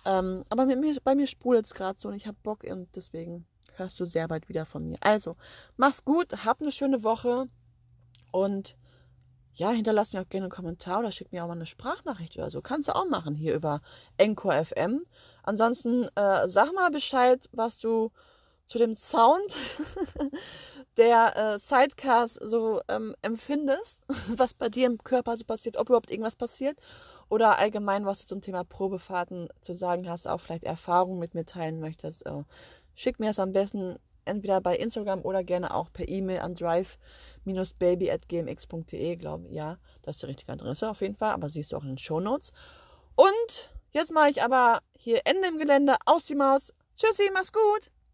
Ähm, 0.05 0.43
aber 0.49 0.65
mit 0.65 0.79
mir, 0.79 0.95
bei 1.03 1.15
mir 1.15 1.27
sprudelt 1.27 1.65
es 1.65 1.73
gerade 1.73 1.99
so 1.99 2.09
und 2.09 2.15
ich 2.15 2.27
habe 2.27 2.37
Bock 2.41 2.63
und 2.63 2.87
deswegen 2.95 3.45
hörst 3.75 3.99
du 3.99 4.05
sehr 4.05 4.27
bald 4.27 4.49
wieder 4.49 4.65
von 4.65 4.87
mir. 4.87 4.97
Also, 5.01 5.35
mach's 5.77 6.03
gut, 6.03 6.45
hab 6.45 6.61
eine 6.61 6.71
schöne 6.71 7.03
Woche 7.03 7.47
und 8.31 8.75
ja, 9.53 9.71
hinterlass 9.71 10.13
mir 10.13 10.21
auch 10.21 10.29
gerne 10.29 10.45
einen 10.45 10.51
Kommentar 10.51 10.99
oder 10.99 11.11
schick 11.11 11.31
mir 11.31 11.43
auch 11.43 11.47
mal 11.47 11.55
eine 11.55 11.65
Sprachnachricht 11.65 12.37
oder 12.37 12.49
so. 12.49 12.61
Kannst 12.61 12.87
du 12.87 12.95
auch 12.95 13.07
machen 13.07 13.35
hier 13.35 13.53
über 13.53 13.81
Encore 14.17 14.63
FM. 14.63 15.05
Ansonsten 15.43 16.07
äh, 16.15 16.47
sag 16.47 16.73
mal 16.73 16.89
Bescheid, 16.89 17.49
was 17.51 17.77
du 17.77 18.11
zu 18.65 18.77
dem 18.77 18.95
Sound 18.95 19.55
der 20.97 21.35
äh, 21.35 21.59
Sidecars 21.59 22.35
so 22.35 22.81
ähm, 22.87 23.13
empfindest, 23.21 24.03
was 24.29 24.53
bei 24.53 24.69
dir 24.69 24.87
im 24.87 24.97
Körper 25.03 25.35
so 25.35 25.43
passiert, 25.43 25.75
ob 25.75 25.89
überhaupt 25.89 26.11
irgendwas 26.11 26.37
passiert 26.37 26.77
oder 27.31 27.57
allgemein, 27.59 28.05
was 28.05 28.21
du 28.21 28.27
zum 28.27 28.41
Thema 28.41 28.65
Probefahrten 28.65 29.47
zu 29.61 29.73
sagen 29.73 30.09
hast, 30.09 30.27
auch 30.27 30.41
vielleicht 30.41 30.65
Erfahrungen 30.65 31.17
mit 31.17 31.33
mir 31.33 31.45
teilen 31.45 31.79
möchtest, 31.79 32.25
äh, 32.25 32.43
schick 32.93 33.21
mir 33.21 33.27
das 33.27 33.39
am 33.39 33.53
besten 33.53 33.95
entweder 34.25 34.59
bei 34.59 34.75
Instagram 34.75 35.21
oder 35.21 35.41
gerne 35.41 35.73
auch 35.73 35.93
per 35.93 36.09
E-Mail 36.09 36.41
an 36.41 36.55
drive-baby.gmx.de, 36.55 39.15
glaube 39.15 39.47
ich. 39.47 39.53
Ja, 39.53 39.77
das 40.01 40.17
ist 40.17 40.23
die 40.23 40.27
richtige 40.27 40.51
Adresse 40.51 40.89
auf 40.89 40.99
jeden 40.99 41.15
Fall, 41.15 41.31
aber 41.31 41.47
siehst 41.47 41.71
du 41.71 41.77
auch 41.77 41.83
in 41.83 41.89
den 41.89 41.97
Show 41.97 42.19
Notes. 42.19 42.51
Und 43.15 43.71
jetzt 43.91 44.11
mache 44.11 44.29
ich 44.29 44.43
aber 44.43 44.81
hier 44.97 45.21
Ende 45.23 45.47
im 45.47 45.57
Gelände, 45.57 45.95
aus 46.05 46.25
die 46.25 46.35
Maus. 46.35 46.73
Tschüssi, 46.97 47.31
mach's 47.33 47.53
gut! 47.53 47.91